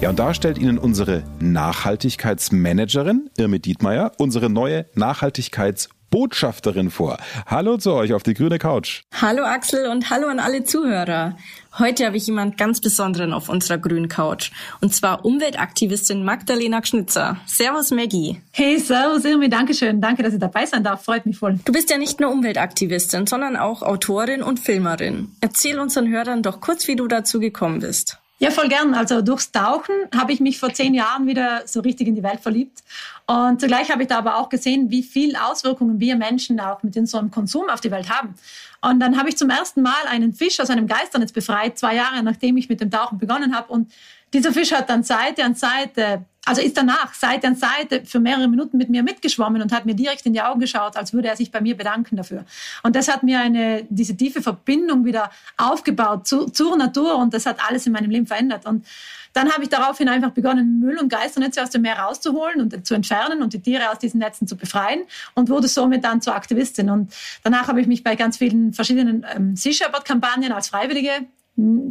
Ja, 0.00 0.08
und 0.08 0.18
da 0.18 0.32
stellt 0.32 0.56
Ihnen 0.56 0.78
unsere 0.78 1.24
Nachhaltigkeitsmanagerin 1.40 3.28
Irme 3.36 3.60
Dietmeier 3.60 4.12
unsere 4.16 4.48
neue 4.48 4.86
Nachhaltigkeitsbotschafterin 4.94 6.90
vor. 6.90 7.18
Hallo 7.44 7.76
zu 7.76 7.92
euch 7.92 8.14
auf 8.14 8.22
die 8.22 8.32
grüne 8.32 8.58
Couch. 8.58 9.02
Hallo 9.20 9.42
Axel 9.44 9.90
und 9.90 10.08
hallo 10.08 10.28
an 10.28 10.38
alle 10.38 10.64
Zuhörer. 10.64 11.36
Heute 11.78 12.06
habe 12.06 12.16
ich 12.16 12.26
jemand 12.26 12.56
ganz 12.56 12.80
Besonderen 12.80 13.34
auf 13.34 13.50
unserer 13.50 13.76
grünen 13.76 14.08
Couch. 14.08 14.52
Und 14.80 14.94
zwar 14.94 15.22
Umweltaktivistin 15.22 16.24
Magdalena 16.24 16.82
Schnitzer. 16.82 17.36
Servus 17.44 17.90
Maggie. 17.90 18.40
Hey, 18.52 18.78
servus 18.78 19.26
Irmi, 19.26 19.50
danke 19.50 19.74
schön. 19.74 20.00
Danke, 20.00 20.22
dass 20.22 20.32
ich 20.32 20.40
dabei 20.40 20.64
sein 20.64 20.82
darf. 20.82 21.04
Freut 21.04 21.26
mich 21.26 21.36
voll. 21.36 21.60
Du 21.66 21.72
bist 21.72 21.90
ja 21.90 21.98
nicht 21.98 22.20
nur 22.20 22.32
Umweltaktivistin, 22.32 23.26
sondern 23.26 23.54
auch 23.58 23.82
Autorin 23.82 24.42
und 24.42 24.60
Filmerin. 24.60 25.28
Erzähl 25.42 25.78
unseren 25.78 26.08
Hörern 26.08 26.42
doch 26.42 26.62
kurz, 26.62 26.88
wie 26.88 26.96
du 26.96 27.06
dazu 27.06 27.38
gekommen 27.38 27.80
bist. 27.80 28.16
Ja, 28.42 28.50
voll 28.50 28.68
gern. 28.68 28.94
Also 28.94 29.20
durchs 29.20 29.52
Tauchen 29.52 29.94
habe 30.16 30.32
ich 30.32 30.40
mich 30.40 30.58
vor 30.58 30.72
zehn 30.72 30.94
Jahren 30.94 31.26
wieder 31.26 31.62
so 31.66 31.80
richtig 31.80 32.08
in 32.08 32.14
die 32.14 32.22
Welt 32.22 32.40
verliebt. 32.40 32.78
Und 33.26 33.60
zugleich 33.60 33.90
habe 33.90 34.02
ich 34.02 34.08
da 34.08 34.16
aber 34.16 34.38
auch 34.38 34.48
gesehen, 34.48 34.90
wie 34.90 35.02
viel 35.02 35.36
Auswirkungen 35.36 36.00
wir 36.00 36.16
Menschen 36.16 36.58
auch 36.58 36.82
mit 36.82 36.96
unserem 36.96 37.30
Konsum 37.30 37.68
auf 37.68 37.82
die 37.82 37.90
Welt 37.90 38.08
haben. 38.08 38.34
Und 38.80 38.98
dann 38.98 39.18
habe 39.18 39.28
ich 39.28 39.36
zum 39.36 39.50
ersten 39.50 39.82
Mal 39.82 40.06
einen 40.08 40.32
Fisch 40.32 40.58
aus 40.58 40.70
einem 40.70 40.86
Geisternetz 40.86 41.32
befreit, 41.32 41.78
zwei 41.78 41.94
Jahre 41.96 42.22
nachdem 42.22 42.56
ich 42.56 42.70
mit 42.70 42.80
dem 42.80 42.90
Tauchen 42.90 43.18
begonnen 43.18 43.54
habe. 43.54 43.70
Und 43.70 43.92
dieser 44.32 44.52
Fisch 44.52 44.72
hat 44.72 44.88
dann 44.88 45.02
Seite 45.02 45.44
an 45.44 45.54
Seite, 45.54 46.24
also 46.46 46.62
ist 46.62 46.76
danach 46.76 47.12
Seite 47.14 47.48
an 47.48 47.54
Seite 47.54 48.02
für 48.04 48.18
mehrere 48.18 48.48
Minuten 48.48 48.78
mit 48.78 48.88
mir 48.88 49.02
mitgeschwommen 49.02 49.60
und 49.60 49.72
hat 49.72 49.84
mir 49.84 49.94
direkt 49.94 50.24
in 50.24 50.32
die 50.32 50.40
Augen 50.40 50.58
geschaut, 50.58 50.96
als 50.96 51.12
würde 51.12 51.28
er 51.28 51.36
sich 51.36 51.50
bei 51.50 51.60
mir 51.60 51.76
bedanken 51.76 52.16
dafür. 52.16 52.44
Und 52.82 52.96
das 52.96 53.08
hat 53.08 53.22
mir 53.22 53.40
eine, 53.40 53.86
diese 53.90 54.16
tiefe 54.16 54.40
Verbindung 54.40 55.04
wieder 55.04 55.30
aufgebaut 55.58 56.26
zu, 56.26 56.46
zur 56.46 56.76
Natur 56.76 57.16
und 57.16 57.34
das 57.34 57.44
hat 57.44 57.58
alles 57.68 57.86
in 57.86 57.92
meinem 57.92 58.10
Leben 58.10 58.26
verändert. 58.26 58.64
Und 58.64 58.86
dann 59.32 59.52
habe 59.52 59.62
ich 59.62 59.68
daraufhin 59.68 60.08
einfach 60.08 60.30
begonnen, 60.30 60.80
Müll 60.80 60.98
und 60.98 61.08
Geisternetze 61.08 61.62
aus 61.62 61.70
dem 61.70 61.82
Meer 61.82 61.98
rauszuholen 61.98 62.60
und 62.60 62.86
zu 62.86 62.94
entfernen 62.94 63.42
und 63.42 63.52
die 63.52 63.60
Tiere 63.60 63.90
aus 63.90 63.98
diesen 63.98 64.18
Netzen 64.18 64.48
zu 64.48 64.56
befreien 64.56 65.02
und 65.34 65.50
wurde 65.50 65.68
somit 65.68 66.04
dann 66.04 66.20
zur 66.20 66.34
Aktivistin. 66.34 66.90
Und 66.90 67.12
danach 67.44 67.68
habe 67.68 67.80
ich 67.80 67.86
mich 67.86 68.02
bei 68.02 68.16
ganz 68.16 68.38
vielen 68.38 68.72
verschiedenen 68.72 69.24
ähm, 69.34 69.56
Sea 69.56 69.72
Shepherd-Kampagnen 69.72 70.52
als 70.52 70.68
Freiwillige 70.68 71.12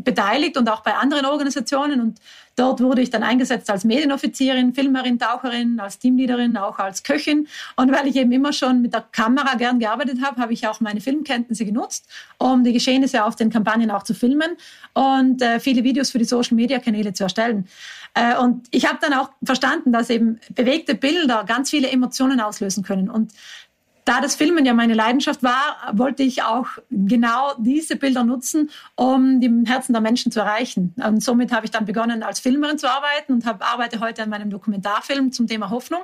beteiligt 0.03 0.57
und 0.57 0.69
auch 0.69 0.81
bei 0.81 0.95
anderen 0.95 1.25
Organisationen. 1.25 2.01
Und 2.01 2.19
dort 2.55 2.81
wurde 2.81 3.01
ich 3.01 3.09
dann 3.09 3.23
eingesetzt 3.23 3.69
als 3.69 3.83
Medienoffizierin, 3.83 4.73
Filmerin, 4.73 5.19
Taucherin, 5.19 5.79
als 5.79 5.99
Teamleaderin, 5.99 6.57
auch 6.57 6.79
als 6.79 7.03
Köchin. 7.03 7.47
Und 7.75 7.91
weil 7.91 8.07
ich 8.07 8.15
eben 8.15 8.31
immer 8.31 8.53
schon 8.53 8.81
mit 8.81 8.93
der 8.93 9.05
Kamera 9.11 9.55
gern 9.55 9.79
gearbeitet 9.79 10.21
habe, 10.23 10.41
habe 10.41 10.53
ich 10.53 10.67
auch 10.67 10.79
meine 10.79 11.01
Filmkenntnisse 11.01 11.65
genutzt, 11.65 12.07
um 12.37 12.63
die 12.63 12.73
Geschehnisse 12.73 13.23
auf 13.23 13.35
den 13.35 13.49
Kampagnen 13.49 13.91
auch 13.91 14.03
zu 14.03 14.13
filmen 14.13 14.57
und 14.93 15.41
äh, 15.41 15.59
viele 15.59 15.83
Videos 15.83 16.11
für 16.11 16.19
die 16.19 16.25
Social-Media-Kanäle 16.25 17.13
zu 17.13 17.23
erstellen. 17.23 17.67
Äh, 18.13 18.37
und 18.37 18.67
ich 18.71 18.87
habe 18.87 18.99
dann 19.01 19.13
auch 19.13 19.29
verstanden, 19.43 19.91
dass 19.91 20.09
eben 20.09 20.39
bewegte 20.55 20.95
Bilder 20.95 21.43
ganz 21.45 21.69
viele 21.69 21.89
Emotionen 21.89 22.39
auslösen 22.39 22.83
können. 22.83 23.09
Und 23.09 23.33
da 24.09 24.21
das 24.21 24.35
Filmen 24.35 24.65
ja 24.65 24.73
meine 24.73 24.95
Leidenschaft 24.95 25.43
war, 25.43 25.91
wollte 25.93 26.23
ich 26.23 26.41
auch 26.41 26.65
genau 26.89 27.53
diese 27.59 27.95
Bilder 27.95 28.23
nutzen, 28.23 28.71
um 28.95 29.39
die 29.39 29.51
Herzen 29.67 29.93
der 29.93 30.01
Menschen 30.01 30.31
zu 30.31 30.39
erreichen. 30.39 30.95
Und 30.97 31.23
somit 31.23 31.51
habe 31.51 31.67
ich 31.67 31.71
dann 31.71 31.85
begonnen, 31.85 32.23
als 32.23 32.39
Filmerin 32.39 32.79
zu 32.79 32.89
arbeiten 32.89 33.33
und 33.33 33.45
habe, 33.45 33.63
arbeite 33.63 33.99
heute 33.99 34.23
an 34.23 34.29
meinem 34.29 34.49
Dokumentarfilm 34.49 35.31
zum 35.31 35.45
Thema 35.45 35.69
Hoffnung, 35.69 36.01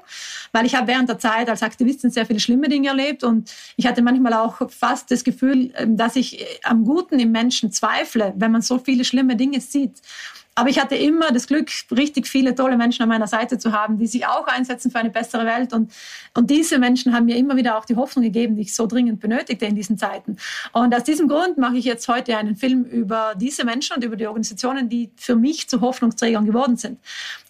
weil 0.52 0.68
ich 0.68 0.76
habe 0.76 0.86
während 0.86 1.10
der 1.10 1.18
Zeit 1.18 1.50
als 1.50 1.64
Aktivistin 1.64 2.12
sehr 2.12 2.28
viele 2.28 2.40
schlimme 2.40 2.70
Dinge 2.70 2.90
erlebt 2.90 3.24
und 3.24 3.52
ich 3.76 3.88
hatte 3.88 4.04
manchmal 4.04 4.34
auch 4.34 4.70
fast 4.70 5.10
das 5.10 5.24
Gefühl, 5.24 5.74
dass 5.88 6.16
ich 6.16 6.46
am 6.64 6.86
Guten 6.86 7.18
im 7.18 7.32
Menschen 7.32 7.72
zweifle, 7.72 8.36
wenn 8.38 8.52
man 8.52 8.62
so 8.62 8.78
viele 8.78 9.04
schlimme 9.04 9.36
Dinge 9.36 9.60
sieht. 9.62 10.00
Aber 10.58 10.70
ich 10.70 10.80
hatte 10.80 10.96
immer 10.96 11.34
das 11.34 11.48
Glück, 11.48 11.70
richtig 11.92 12.28
viele 12.28 12.56
tolle 12.56 12.78
Menschen 12.78 13.04
an 13.04 13.10
meiner 13.10 13.28
Seite 13.28 13.58
zu 13.58 13.74
haben, 13.74 13.98
die 13.98 14.08
sich 14.08 14.26
auch 14.26 14.48
einsetzen 14.48 14.90
für 14.90 15.00
eine 15.00 15.10
bessere 15.10 15.46
Welt. 15.46 15.74
Und, 15.74 15.92
und 16.34 16.50
diese 16.50 16.80
Menschen 16.80 17.14
haben 17.14 17.26
mir 17.26 17.36
immer 17.36 17.58
wieder 17.58 17.78
auch 17.78 17.84
die 17.84 17.98
Hoffnung 17.98 18.24
gegeben, 18.24 18.56
die 18.56 18.62
ich 18.62 18.74
so 18.74 18.88
dringend 18.88 19.20
benötigte 19.20 19.66
in 19.66 19.76
diesen 19.76 19.98
Zeiten. 19.98 20.38
Und 20.72 20.96
aus 20.96 21.04
diesem 21.04 21.28
Grund 21.28 21.58
mache 21.58 21.76
ich 21.76 21.84
jetzt 21.84 22.08
heute 22.08 22.38
einen 22.38 22.56
Film 22.56 22.86
über 22.86 23.34
diese 23.36 23.66
Menschen 23.66 23.98
und 23.98 24.04
über 24.06 24.16
die 24.16 24.28
Organisationen, 24.28 24.88
die 24.88 25.12
für 25.18 25.36
mich 25.36 25.68
zu 25.68 25.82
Hoffnungsträgern 25.82 26.46
geworden 26.46 26.78
sind. 26.78 27.00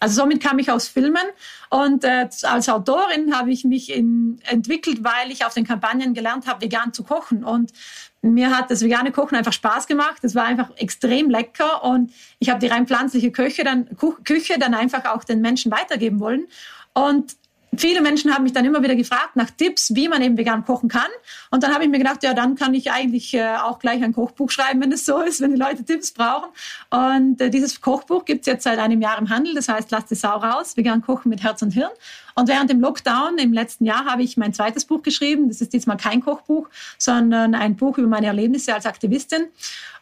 Also 0.00 0.22
somit 0.22 0.42
kam 0.42 0.58
ich 0.58 0.72
aus 0.72 0.88
Filmen 0.88 1.26
und 1.70 2.02
äh, 2.02 2.28
als 2.42 2.68
Autorin 2.68 3.36
habe 3.36 3.52
ich 3.52 3.62
mich 3.64 3.92
in, 3.94 4.40
entwickelt, 4.48 5.04
weil 5.04 5.30
ich 5.30 5.44
auf 5.44 5.54
den 5.54 5.64
Kampagnen 5.64 6.12
gelernt 6.12 6.48
habe, 6.48 6.62
vegan 6.62 6.92
zu 6.92 7.04
kochen. 7.04 7.44
Und 7.44 7.72
mir 8.22 8.56
hat 8.56 8.70
das 8.70 8.82
vegane 8.82 9.12
Kochen 9.12 9.36
einfach 9.36 9.52
Spaß 9.52 9.86
gemacht. 9.86 10.22
Es 10.22 10.34
war 10.34 10.44
einfach 10.44 10.70
extrem 10.76 11.30
lecker 11.30 11.84
und 11.84 12.12
ich 12.38 12.50
habe 12.50 12.60
die 12.60 12.66
rein 12.66 12.86
pflanzliche 12.86 13.30
Küche 13.30 13.64
dann, 13.64 13.88
Küche 14.24 14.58
dann 14.58 14.74
einfach 14.74 15.04
auch 15.06 15.24
den 15.24 15.40
Menschen 15.40 15.70
weitergeben 15.70 16.20
wollen. 16.20 16.46
Und 16.92 17.36
viele 17.76 18.00
Menschen 18.00 18.34
haben 18.34 18.44
mich 18.44 18.52
dann 18.52 18.64
immer 18.64 18.82
wieder 18.82 18.94
gefragt 18.94 19.36
nach 19.36 19.50
Tipps, 19.50 19.94
wie 19.94 20.08
man 20.08 20.22
eben 20.22 20.36
vegan 20.36 20.64
kochen 20.64 20.88
kann. 20.88 21.08
Und 21.50 21.62
dann 21.62 21.74
habe 21.74 21.84
ich 21.84 21.90
mir 21.90 21.98
gedacht, 21.98 22.22
ja, 22.22 22.34
dann 22.34 22.54
kann 22.54 22.74
ich 22.74 22.90
eigentlich 22.90 23.34
äh, 23.34 23.56
auch 23.56 23.78
gleich 23.78 24.02
ein 24.02 24.12
Kochbuch 24.12 24.50
schreiben, 24.50 24.80
wenn 24.80 24.92
es 24.92 25.04
so 25.04 25.20
ist, 25.20 25.40
wenn 25.40 25.50
die 25.50 25.58
Leute 25.58 25.84
Tipps 25.84 26.12
brauchen. 26.12 26.48
Und 26.90 27.40
äh, 27.40 27.50
dieses 27.50 27.80
Kochbuch 27.80 28.24
gibt 28.24 28.40
es 28.40 28.46
jetzt 28.46 28.64
seit 28.64 28.78
einem 28.78 29.00
Jahr 29.00 29.18
im 29.18 29.28
Handel. 29.28 29.54
Das 29.54 29.68
heißt, 29.68 29.90
lasst 29.90 30.10
die 30.10 30.14
Sau 30.14 30.36
raus, 30.36 30.76
vegan 30.76 31.02
kochen 31.02 31.28
mit 31.28 31.42
Herz 31.42 31.62
und 31.62 31.72
Hirn. 31.72 31.90
Und 32.38 32.48
während 32.48 32.68
dem 32.68 32.80
Lockdown 32.80 33.38
im 33.38 33.54
letzten 33.54 33.86
Jahr 33.86 34.04
habe 34.04 34.22
ich 34.22 34.36
mein 34.36 34.52
zweites 34.52 34.84
Buch 34.84 35.02
geschrieben. 35.02 35.48
Das 35.48 35.62
ist 35.62 35.72
diesmal 35.72 35.96
kein 35.96 36.20
Kochbuch, 36.20 36.68
sondern 36.98 37.54
ein 37.54 37.76
Buch 37.76 37.96
über 37.96 38.08
meine 38.08 38.26
Erlebnisse 38.26 38.74
als 38.74 38.84
Aktivistin 38.84 39.46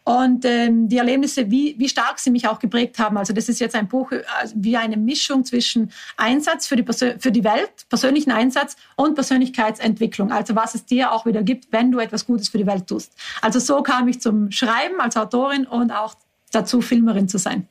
und 0.05 0.45
ähm, 0.45 0.89
die 0.89 0.99
Erlebnisse, 0.99 1.51
wie, 1.51 1.75
wie 1.79 1.89
stark 1.89 2.19
sie 2.19 2.31
mich 2.31 2.47
auch 2.47 2.59
geprägt 2.59 2.99
haben. 2.99 3.17
Also 3.17 3.33
das 3.33 3.49
ist 3.49 3.59
jetzt 3.59 3.75
ein 3.75 3.89
Buch 3.89 4.13
also 4.39 4.55
wie 4.59 4.77
eine 4.77 4.99
Mischung 4.99 5.45
zwischen 5.45 5.91
Einsatz 6.17 6.67
für 6.67 6.77
die, 6.77 6.85
für 6.85 7.33
die 7.33 7.45
Welt, 7.45 7.89
persönlichen 7.89 8.31
Einsatz 8.31 8.77
und 8.97 9.15
Persönlichkeitsentwicklung. 9.15 10.31
Also 10.31 10.55
was 10.55 10.75
es 10.75 10.85
dir 10.85 11.13
auch 11.13 11.25
wieder 11.25 11.43
gibt, 11.43 11.73
wenn 11.73 11.91
du 11.91 12.01
etwas 12.01 12.27
Gutes 12.27 12.51
für 12.51 12.59
die 12.59 12.67
Welt 12.67 12.87
tust. 12.87 13.13
Also 13.41 13.59
so 13.61 13.83
kam 13.83 14.07
ich 14.09 14.21
zum 14.21 14.51
Schreiben 14.51 15.01
als 15.01 15.17
Autorin 15.17 15.67
und 15.67 15.91
auch 15.91 16.15
dazu, 16.55 16.81
Filmerin 16.81 17.29
zu 17.29 17.39
sein. 17.39 17.67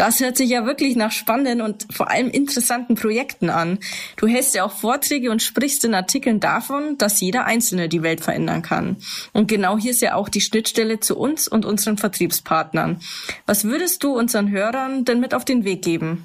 Das 0.00 0.18
hört 0.20 0.38
sich 0.38 0.48
ja 0.48 0.64
wirklich 0.64 0.96
nach 0.96 1.12
spannenden 1.12 1.60
und 1.60 1.86
vor 1.92 2.10
allem 2.10 2.30
interessanten 2.30 2.94
Projekten 2.94 3.50
an. 3.50 3.78
Du 4.16 4.26
hältst 4.26 4.54
ja 4.54 4.64
auch 4.64 4.72
Vorträge 4.72 5.30
und 5.30 5.42
sprichst 5.42 5.84
in 5.84 5.92
Artikeln 5.92 6.40
davon, 6.40 6.96
dass 6.96 7.20
jeder 7.20 7.44
Einzelne 7.44 7.86
die 7.90 8.02
Welt 8.02 8.22
verändern 8.22 8.62
kann. 8.62 8.96
Und 9.34 9.46
genau 9.46 9.76
hier 9.76 9.90
ist 9.90 10.00
ja 10.00 10.14
auch 10.14 10.30
die 10.30 10.40
Schnittstelle 10.40 11.00
zu 11.00 11.18
uns 11.18 11.48
und 11.48 11.66
unseren 11.66 11.98
Vertriebspartnern. 11.98 13.00
Was 13.44 13.64
würdest 13.64 14.02
du 14.02 14.16
unseren 14.16 14.50
Hörern 14.50 15.04
denn 15.04 15.20
mit 15.20 15.34
auf 15.34 15.44
den 15.44 15.64
Weg 15.64 15.82
geben? 15.82 16.24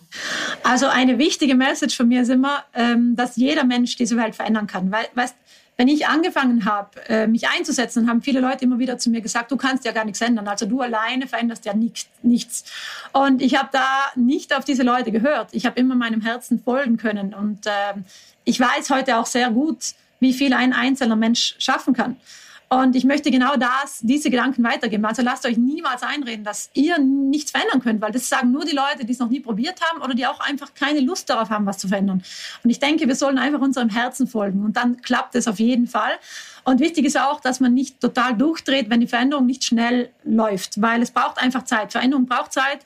Also 0.63 0.87
eine 0.87 1.17
wichtige 1.17 1.55
Message 1.55 1.97
von 1.97 2.07
mir 2.07 2.21
ist 2.21 2.29
immer, 2.29 2.63
ähm, 2.75 3.17
dass 3.17 3.35
jeder 3.35 3.65
Mensch 3.65 3.97
diese 3.97 4.15
Welt 4.15 4.35
verändern 4.35 4.67
kann. 4.67 4.89
Weil, 4.89 5.05
weißt, 5.15 5.35
wenn 5.77 5.87
ich 5.87 6.07
angefangen 6.07 6.65
habe, 6.65 6.89
äh, 7.09 7.27
mich 7.27 7.47
einzusetzen, 7.49 8.09
haben 8.09 8.21
viele 8.21 8.39
Leute 8.39 8.63
immer 8.63 8.79
wieder 8.79 8.97
zu 8.97 9.09
mir 9.09 9.21
gesagt, 9.21 9.51
du 9.51 9.57
kannst 9.57 9.83
ja 9.83 9.91
gar 9.91 10.05
nichts 10.05 10.21
ändern. 10.21 10.47
Also 10.47 10.65
du 10.65 10.81
alleine 10.81 11.27
veränderst 11.27 11.65
ja 11.65 11.73
nichts. 12.21 12.63
Und 13.11 13.41
ich 13.41 13.57
habe 13.57 13.69
da 13.71 13.87
nicht 14.15 14.55
auf 14.55 14.63
diese 14.63 14.83
Leute 14.83 15.11
gehört. 15.11 15.49
Ich 15.51 15.65
habe 15.65 15.79
immer 15.79 15.95
meinem 15.95 16.21
Herzen 16.21 16.61
folgen 16.63 16.97
können. 16.97 17.33
Und 17.33 17.65
äh, 17.65 17.71
ich 18.45 18.59
weiß 18.59 18.89
heute 18.89 19.17
auch 19.17 19.25
sehr 19.25 19.49
gut, 19.51 19.95
wie 20.19 20.33
viel 20.33 20.53
ein 20.53 20.71
einzelner 20.71 21.17
Mensch 21.17 21.55
schaffen 21.59 21.93
kann. 21.93 22.17
Und 22.67 22.95
ich 22.95 23.03
möchte 23.03 23.29
genau 23.29 23.55
das, 23.55 23.99
diese 24.01 24.29
Gedanken 24.29 24.63
weitergeben. 24.63 25.05
Also 25.05 25.21
lasst 25.21 25.45
euch 25.45 25.57
niemals 25.57 26.01
einreden, 26.01 26.43
dass 26.43 26.69
ihr 26.73 26.97
nichts 26.97 27.51
verändern 27.51 27.81
könnt, 27.81 28.01
weil 28.01 28.11
das 28.11 28.27
sagen 28.27 28.51
nur 28.51 28.65
die 28.65 28.75
Leute, 28.75 29.05
die 29.05 29.13
es 29.13 29.19
noch 29.19 29.29
nie 29.29 29.39
probiert 29.39 29.79
haben 29.81 30.01
oder 30.01 30.15
die 30.15 30.25
auch 30.25 30.39
einfach 30.39 30.73
keine 30.73 30.99
Lust 30.99 31.29
darauf 31.29 31.49
haben, 31.49 31.65
was 31.65 31.77
zu 31.77 31.87
verändern. 31.87 32.23
Und 32.63 32.69
ich 32.69 32.79
denke, 32.79 33.07
wir 33.07 33.15
sollen 33.15 33.37
einfach 33.37 33.61
unserem 33.61 33.89
Herzen 33.89 34.27
folgen 34.27 34.63
und 34.63 34.77
dann 34.77 35.01
klappt 35.01 35.35
es 35.35 35.47
auf 35.47 35.59
jeden 35.59 35.87
Fall. 35.87 36.13
Und 36.63 36.79
wichtig 36.79 37.05
ist 37.05 37.19
auch, 37.19 37.39
dass 37.39 37.59
man 37.59 37.73
nicht 37.73 37.99
total 38.01 38.35
durchdreht, 38.35 38.89
wenn 38.89 38.99
die 38.99 39.07
Veränderung 39.07 39.45
nicht 39.45 39.63
schnell 39.63 40.09
läuft, 40.23 40.81
weil 40.81 41.03
es 41.03 41.11
braucht 41.11 41.37
einfach 41.37 41.63
Zeit. 41.63 41.91
Veränderung 41.91 42.25
braucht 42.25 42.53
Zeit. 42.53 42.79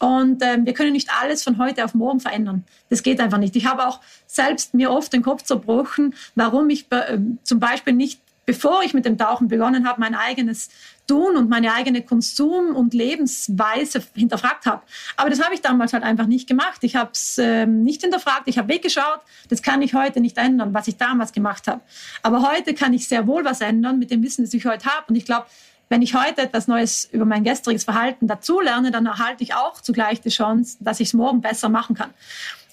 Und 0.00 0.42
ähm, 0.42 0.64
wir 0.64 0.72
können 0.72 0.92
nicht 0.92 1.10
alles 1.20 1.44
von 1.44 1.58
heute 1.58 1.84
auf 1.84 1.94
morgen 1.94 2.20
verändern. 2.20 2.64
Das 2.88 3.02
geht 3.02 3.20
einfach 3.20 3.38
nicht. 3.38 3.54
Ich 3.54 3.66
habe 3.66 3.86
auch 3.86 4.00
selbst 4.26 4.72
mir 4.72 4.90
oft 4.90 5.12
den 5.12 5.22
Kopf 5.22 5.42
zerbrochen, 5.42 6.14
warum 6.34 6.70
ich 6.70 6.90
äh, 6.90 7.18
zum 7.44 7.60
Beispiel 7.60 7.92
nicht 7.92 8.18
bevor 8.50 8.82
ich 8.82 8.94
mit 8.94 9.04
dem 9.04 9.16
Tauchen 9.16 9.46
begonnen 9.46 9.86
habe, 9.86 10.00
mein 10.00 10.16
eigenes 10.16 10.70
Tun 11.06 11.36
und 11.36 11.48
meine 11.48 11.72
eigene 11.72 12.02
Konsum- 12.02 12.74
und 12.74 12.94
Lebensweise 12.94 14.02
hinterfragt 14.12 14.66
habe. 14.66 14.82
Aber 15.16 15.30
das 15.30 15.40
habe 15.40 15.54
ich 15.54 15.60
damals 15.60 15.92
halt 15.92 16.02
einfach 16.02 16.26
nicht 16.26 16.48
gemacht. 16.48 16.82
Ich 16.82 16.96
habe 16.96 17.10
es 17.12 17.38
ähm, 17.38 17.84
nicht 17.84 18.02
hinterfragt, 18.02 18.42
ich 18.46 18.58
habe 18.58 18.66
weggeschaut. 18.66 19.20
Das 19.50 19.62
kann 19.62 19.82
ich 19.82 19.94
heute 19.94 20.20
nicht 20.20 20.36
ändern, 20.36 20.74
was 20.74 20.88
ich 20.88 20.96
damals 20.96 21.32
gemacht 21.32 21.68
habe. 21.68 21.80
Aber 22.24 22.42
heute 22.42 22.74
kann 22.74 22.92
ich 22.92 23.06
sehr 23.06 23.28
wohl 23.28 23.44
was 23.44 23.60
ändern 23.60 24.00
mit 24.00 24.10
dem 24.10 24.20
Wissen, 24.24 24.44
das 24.44 24.52
ich 24.52 24.66
heute 24.66 24.86
habe. 24.86 25.04
Und 25.10 25.14
ich 25.14 25.24
glaube, 25.24 25.46
wenn 25.88 26.02
ich 26.02 26.16
heute 26.16 26.42
etwas 26.42 26.66
Neues 26.66 27.08
über 27.12 27.26
mein 27.26 27.44
gestriges 27.44 27.84
Verhalten 27.84 28.26
dazulerne, 28.26 28.90
dann 28.90 29.06
erhalte 29.06 29.44
ich 29.44 29.54
auch 29.54 29.80
zugleich 29.80 30.22
die 30.22 30.30
Chance, 30.30 30.76
dass 30.80 30.98
ich 30.98 31.08
es 31.08 31.14
morgen 31.14 31.40
besser 31.40 31.68
machen 31.68 31.94
kann. 31.94 32.10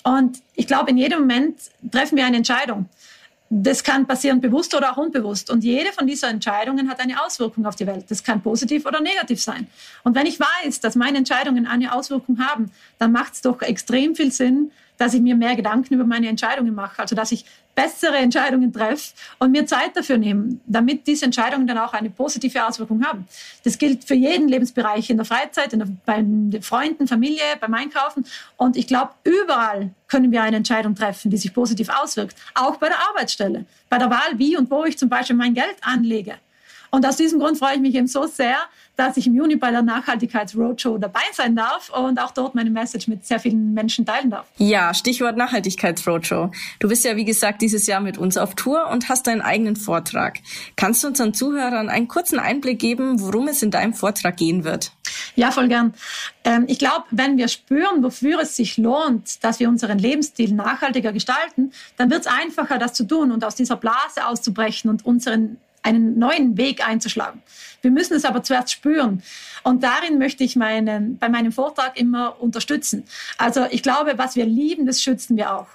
Und 0.03 0.41
ich 0.55 0.65
glaube, 0.65 0.89
in 0.89 0.97
jedem 0.97 1.19
Moment 1.19 1.59
treffen 1.91 2.17
wir 2.17 2.25
eine 2.25 2.37
Entscheidung. 2.37 2.89
Das 3.49 3.83
kann 3.83 4.05
passieren 4.05 4.41
bewusst 4.41 4.75
oder 4.75 4.91
auch 4.91 4.97
unbewusst. 4.97 5.49
Und 5.49 5.63
jede 5.63 5.93
von 5.93 6.05
diesen 6.05 6.29
Entscheidungen 6.29 6.89
hat 6.89 6.99
eine 6.99 7.23
Auswirkung 7.23 7.65
auf 7.65 7.75
die 7.75 7.87
Welt. 7.87 8.05
Das 8.09 8.23
kann 8.23 8.41
positiv 8.41 8.85
oder 8.85 8.99
negativ 8.99 9.41
sein. 9.41 9.67
Und 10.03 10.15
wenn 10.15 10.25
ich 10.25 10.37
weiß, 10.39 10.81
dass 10.81 10.95
meine 10.95 11.17
Entscheidungen 11.17 11.65
eine 11.65 11.93
Auswirkung 11.93 12.39
haben, 12.39 12.71
dann 12.99 13.13
macht 13.13 13.33
es 13.33 13.41
doch 13.41 13.61
extrem 13.61 14.15
viel 14.15 14.31
Sinn, 14.31 14.71
dass 14.97 15.13
ich 15.13 15.21
mir 15.21 15.35
mehr 15.35 15.55
Gedanken 15.55 15.93
über 15.93 16.05
meine 16.05 16.27
Entscheidungen 16.27 16.73
mache. 16.73 17.01
Also 17.01 17.15
dass 17.15 17.31
ich 17.31 17.45
bessere 17.75 18.17
Entscheidungen 18.17 18.73
treffe 18.73 19.13
und 19.37 19.51
mir 19.51 19.67
Zeit 19.67 19.95
dafür 19.95 20.17
nehme, 20.17 20.59
damit 20.65 21.05
diese 21.05 21.25
Entscheidungen 21.25 21.67
dann 21.67 21.77
auch 21.77 21.93
eine 21.93 22.09
positive 22.09 22.65
Auswirkung 22.65 23.05
haben. 23.05 23.27
Das 23.63 23.77
gilt 23.77 24.03
für 24.03 24.15
jeden 24.15 24.47
Lebensbereich, 24.47 25.11
in 25.11 25.17
der 25.17 25.25
Freizeit, 25.25 25.73
in 25.73 25.79
der, 25.79 25.87
bei 26.05 26.25
Freunden, 26.61 27.07
Familie, 27.07 27.43
beim 27.59 27.73
Einkaufen. 27.75 28.25
Und 28.57 28.77
ich 28.77 28.87
glaube, 28.87 29.11
überall 29.23 29.91
können 30.07 30.31
wir 30.31 30.41
eine 30.41 30.57
Entscheidung 30.57 30.95
treffen, 30.95 31.29
die 31.29 31.37
sich 31.37 31.53
positiv 31.53 31.89
auswirkt. 31.89 32.35
Auch 32.55 32.77
bei 32.77 32.87
der 32.87 32.97
Arbeitsstelle, 33.09 33.65
bei 33.89 33.99
der 33.99 34.09
Wahl, 34.09 34.37
wie 34.37 34.57
und 34.57 34.71
wo 34.71 34.83
ich 34.85 34.97
zum 34.97 35.09
Beispiel 35.09 35.35
mein 35.35 35.53
Geld 35.53 35.75
anlege. 35.81 36.33
Und 36.89 37.05
aus 37.05 37.17
diesem 37.17 37.39
Grund 37.39 37.59
freue 37.59 37.75
ich 37.75 37.81
mich 37.81 37.93
eben 37.93 38.07
so 38.07 38.25
sehr, 38.25 38.57
dass 38.97 39.15
ich 39.15 39.27
im 39.27 39.35
Juni 39.35 39.55
bei 39.55 39.71
der 39.71 39.83
Nachhaltigkeits-Roadshow 39.83 40.97
dabei 40.97 41.21
sein 41.31 41.55
darf 41.55 41.89
und 41.89 42.19
auch 42.19 42.31
dort 42.31 42.55
meine 42.55 42.71
Message 42.71 43.07
mit 43.07 43.25
sehr 43.25 43.39
vielen 43.39 43.73
Menschen 43.73 44.05
teilen 44.05 44.31
darf. 44.31 44.47
Ja, 44.57 44.93
Stichwort 44.93 45.37
Nachhaltigkeits-Roadshow. 45.37 46.51
Du 46.79 46.89
bist 46.89 47.05
ja, 47.05 47.15
wie 47.15 47.23
gesagt, 47.23 47.61
dieses 47.61 47.87
Jahr 47.87 48.01
mit 48.01 48.17
uns 48.17 48.37
auf 48.37 48.55
Tour 48.55 48.87
und 48.87 49.07
hast 49.07 49.27
deinen 49.27 49.41
eigenen 49.41 49.75
Vortrag. 49.75 50.39
Kannst 50.75 51.03
du 51.03 51.07
unseren 51.07 51.33
Zuhörern 51.33 51.89
einen 51.89 52.07
kurzen 52.07 52.39
Einblick 52.39 52.79
geben, 52.79 53.21
worum 53.21 53.47
es 53.47 53.61
in 53.61 53.71
deinem 53.71 53.93
Vortrag 53.93 54.35
gehen 54.35 54.63
wird? 54.63 54.91
Ja, 55.35 55.51
voll 55.51 55.67
gern. 55.67 55.93
Ähm, 56.43 56.65
ich 56.67 56.79
glaube, 56.79 57.05
wenn 57.11 57.37
wir 57.37 57.47
spüren, 57.47 58.03
wofür 58.03 58.41
es 58.41 58.55
sich 58.55 58.77
lohnt, 58.77 59.43
dass 59.43 59.59
wir 59.59 59.69
unseren 59.69 59.99
Lebensstil 59.99 60.53
nachhaltiger 60.53 61.13
gestalten, 61.13 61.71
dann 61.97 62.09
wird 62.09 62.21
es 62.21 62.27
einfacher, 62.27 62.79
das 62.79 62.93
zu 62.93 63.03
tun 63.03 63.31
und 63.31 63.43
aus 63.43 63.53
dieser 63.53 63.75
Blase 63.75 64.25
auszubrechen 64.25 64.89
und 64.89 65.05
unseren 65.05 65.57
einen 65.83 66.19
neuen 66.19 66.57
Weg 66.57 66.87
einzuschlagen. 66.87 67.41
Wir 67.87 67.91
müssen 67.93 68.15
es 68.15 68.25
aber 68.25 68.43
zuerst 68.43 68.69
spüren. 68.69 69.23
Und 69.63 69.81
darin 69.81 70.17
möchte 70.17 70.43
ich 70.43 70.57
meinen, 70.57 71.17
bei 71.17 71.29
meinem 71.29 71.53
Vortrag 71.53 71.97
immer 71.97 72.35
unterstützen. 72.41 73.05
Also 73.37 73.65
ich 73.71 73.81
glaube, 73.81 74.17
was 74.17 74.35
wir 74.35 74.45
lieben, 74.45 74.85
das 74.85 75.01
schützen 75.01 75.37
wir 75.37 75.55
auch. 75.55 75.67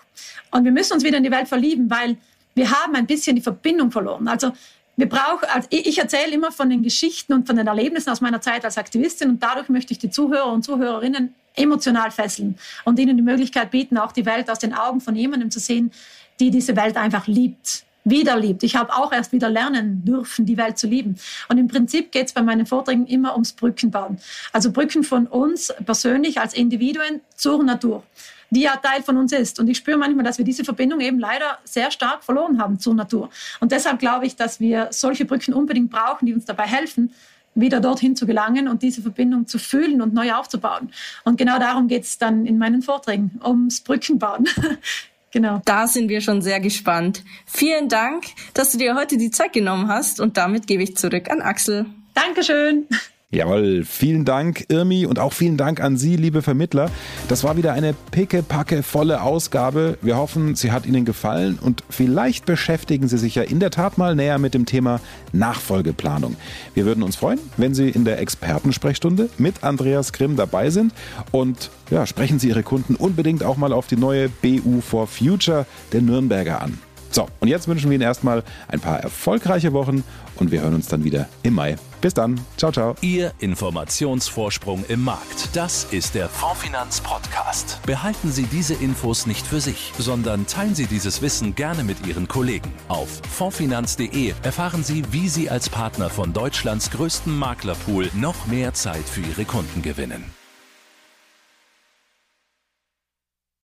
Und 0.51 0.65
wir 0.65 0.73
müssen 0.73 0.93
uns 0.93 1.05
wieder 1.05 1.17
in 1.17 1.25
die 1.25 1.31
Welt 1.31 1.49
verlieben, 1.49 1.89
weil 1.89 2.19
wir 2.55 2.71
haben 2.71 2.95
ein 2.97 3.07
bisschen 3.07 3.35
die 3.35 3.41
Verbindung 3.41 3.91
verloren. 3.91 4.29
Also 4.29 4.53
wir 4.97 5.09
brauchen, 5.09 5.49
also 5.55 5.67
ich 5.71 5.99
erzähle 5.99 6.33
immer 6.33 6.53
von 6.53 6.69
den 6.69 6.83
Geschichten 6.83 7.33
und 7.33 7.47
von 7.47 7.57
den 7.57 7.67
Erlebnissen 7.67 8.11
aus 8.11 8.21
meiner 8.21 8.43
Zeit 8.43 8.67
als 8.67 8.77
Aktivistin 8.77 9.31
und 9.31 9.43
dadurch 9.43 9.71
möchte 9.71 9.95
ich 9.95 9.99
die 9.99 10.11
Zuhörer 10.11 10.53
und 10.53 10.65
Zuhörerinnen 10.65 11.35
emotional 11.55 12.11
fesseln 12.11 12.59
und 12.85 12.99
ihnen 12.99 13.17
die 13.17 13.23
Möglichkeit 13.23 13.71
bieten, 13.71 13.97
auch 13.97 14.13
die 14.13 14.27
Welt 14.27 14.51
aus 14.51 14.59
den 14.59 14.75
Augen 14.75 15.01
von 15.01 15.17
jemandem 15.17 15.51
zu 15.51 15.61
sehen, 15.61 15.93
die 16.41 16.51
diese 16.51 16.77
Welt 16.77 16.99
einfach 16.99 17.27
liebt 17.27 17.85
wieder 18.05 18.37
liebt. 18.39 18.63
Ich 18.63 18.77
habe 18.77 18.93
auch 18.95 19.13
erst 19.13 19.33
wieder 19.33 19.49
lernen 19.49 20.05
dürfen, 20.05 20.47
die 20.47 20.57
Welt 20.57 20.79
zu 20.79 20.87
lieben. 20.87 21.17
Und 21.49 21.59
im 21.59 21.69
Prinzip 21.69 22.11
geht 22.13 22.27
es 22.27 22.33
bei 22.33 22.43
meinen 22.43 22.67
Vorträgen 22.67 23.07
immer 23.07 23.33
ums 23.33 23.53
Brückenbauen. 23.53 24.19
Also 24.53 24.73
Brücken 24.73 25.05
von 25.05 25.27
uns 25.27 25.73
persönlich 25.85 26.41
als 26.41 26.55
Individuen 26.55 27.21
zur 27.37 27.63
Natur, 27.63 28.03
die 28.51 28.63
ja 28.63 28.77
Teil 28.77 29.03
von 29.03 29.17
uns 29.17 29.33
ist. 29.33 29.61
Und 29.61 29.69
ich 29.69 29.79
spüre 29.79 29.99
manchmal, 29.99 30.25
dass 30.25 30.39
wir 30.39 30.45
diese 30.45 30.65
Verbindung 30.65 31.01
eben 31.01 31.19
leider 31.19 31.59
sehr 31.65 31.91
stark 31.91 32.25
verloren 32.25 32.61
haben 32.61 32.79
zur 32.79 32.95
Natur. 32.95 33.31
Und 33.61 33.73
deshalb 33.73 33.99
glaube 33.99 34.27
ich, 34.27 34.37
dass 34.37 34.59
wir 34.59 34.89
solche 34.91 35.25
Brücken 35.25 35.55
unbedingt 35.55 35.91
brauchen, 35.91 36.27
die 36.27 36.35
uns 36.35 36.45
dabei 36.45 36.65
helfen, 36.65 37.13
wieder 37.55 37.81
dorthin 37.81 38.17
zu 38.17 38.27
gelangen 38.27 38.67
und 38.67 38.83
diese 38.83 39.03
Verbindung 39.03 39.47
zu 39.47 39.59
fühlen 39.59 40.01
und 40.01 40.15
neu 40.15 40.33
aufzubauen. 40.33 40.91
Und 41.25 41.37
genau 41.37 41.59
darum 41.59 41.87
geht 41.87 42.05
es 42.05 42.19
dann 42.19 42.47
in 42.47 42.59
meinen 42.59 42.83
Vorträgen, 42.83 43.41
ums 43.45 43.83
Brückenbauen. 43.83 44.49
Genau. 45.33 45.63
Da 45.65 45.89
sind 45.89 46.09
wir 46.09 46.21
schon 46.21 46.43
sehr 46.43 46.61
gespannt. 46.61 47.25
Vielen 47.47 47.89
Dank, 47.89 48.25
dass 48.55 48.73
du 48.73 48.79
dir 48.79 48.95
heute 48.95 49.17
die 49.17 49.31
Zeit 49.31 49.53
genommen 49.53 49.89
hast 49.89 50.21
und 50.21 50.37
damit 50.37 50.67
gebe 50.67 50.83
ich 50.83 50.97
zurück 50.97 51.31
an 51.31 51.41
Axel. 51.41 51.87
Dankeschön. 52.15 52.87
Jawohl, 53.35 53.83
vielen 53.87 54.27
Dank, 54.27 54.67
Irmi, 54.69 55.07
und 55.07 55.19
auch 55.19 55.33
vielen 55.33 55.57
Dank 55.57 55.81
an 55.81 55.97
Sie, 55.97 56.17
liebe 56.17 56.43
Vermittler. 56.43 56.91
Das 57.29 57.45
war 57.45 57.57
wieder 57.57 57.73
eine 57.73 57.95
pickepacke 58.11 58.83
volle 58.83 59.23
Ausgabe. 59.23 59.97
Wir 60.03 60.19
hoffen, 60.19 60.55
sie 60.55 60.71
hat 60.71 60.85
Ihnen 60.85 61.07
gefallen 61.07 61.59
und 61.59 61.83
vielleicht 61.89 62.45
beschäftigen 62.45 63.09
Sie 63.09 63.17
sich 63.17 63.35
ja 63.35 63.43
in 63.43 63.59
der 63.59 63.71
Tat 63.71 63.97
mal 63.97 64.15
näher 64.15 64.37
mit 64.37 64.53
dem 64.53 64.67
Thema 64.67 65.01
Nachfolgeplanung. 65.33 66.37
Wir 66.75 66.85
würden 66.85 67.03
uns 67.03 67.17
freuen, 67.17 67.39
wenn 67.57 67.73
Sie 67.73 67.89
in 67.89 68.05
der 68.05 68.21
Expertensprechstunde 68.21 69.31
mit 69.39 69.65
Andreas 69.65 70.13
Grimm 70.13 70.37
dabei 70.37 70.69
sind 70.69 70.93
und 71.31 71.71
ja, 71.91 72.05
sprechen 72.05 72.39
Sie 72.39 72.49
Ihre 72.49 72.63
Kunden 72.63 72.97
unbedingt 72.97 73.45
auch 73.45 73.57
mal 73.57 73.73
auf 73.73 73.87
die 73.87 73.97
neue 73.97 74.29
BU 74.29 74.83
for 74.83 75.07
Future 75.07 75.65
der 75.95 76.03
Nürnberger 76.03 76.61
an. 76.61 76.79
So, 77.13 77.29
und 77.41 77.49
jetzt 77.49 77.69
wünschen 77.69 77.91
wir 77.91 77.95
Ihnen 77.95 78.03
erstmal 78.03 78.43
ein 78.69 78.81
paar 78.81 79.01
erfolgreiche 79.01 79.75
Wochen 79.75 80.03
und 80.37 80.51
wir 80.51 80.63
hören 80.63 80.75
uns 80.75 80.89
dann 80.89 81.05
wieder 81.05 81.29
im 81.43 81.55
Mai. 81.55 81.77
Bis 82.01 82.15
dann. 82.15 82.41
Ciao, 82.57 82.73
ciao. 82.73 82.97
Ihr 83.03 83.33
Informationsvorsprung 83.39 84.85
im 84.89 85.05
Markt. 85.05 85.51
Das 85.53 85.85
ist 85.93 86.15
der 86.15 86.29
Fondfinanz 86.29 87.01
Podcast. 87.03 87.79
Behalten 87.87 88.33
Sie 88.33 88.45
diese 88.45 88.75
Infos 88.75 89.27
nicht 89.27 89.47
für 89.47 89.61
sich, 89.61 89.93
sondern 89.99 90.47
teilen 90.47 90.75
Sie 90.75 90.87
dieses 90.87 91.21
Wissen 91.23 91.55
gerne 91.55 91.85
mit 91.85 92.07
Ihren 92.07 92.29
Kollegen. 92.29 92.73
Auf 92.89 93.21
fondfinanz.de 93.31 94.33
erfahren 94.43 94.83
Sie, 94.83 95.05
wie 95.13 95.29
Sie 95.29 95.51
als 95.51 95.69
Partner 95.69 96.09
von 96.09 96.33
Deutschlands 96.33 96.91
größten 96.91 97.39
Maklerpool 97.39 98.11
noch 98.15 98.47
mehr 98.47 98.73
Zeit 98.73 99.05
für 99.05 99.21
Ihre 99.21 99.45
Kunden 99.45 99.83
gewinnen. 99.83 100.25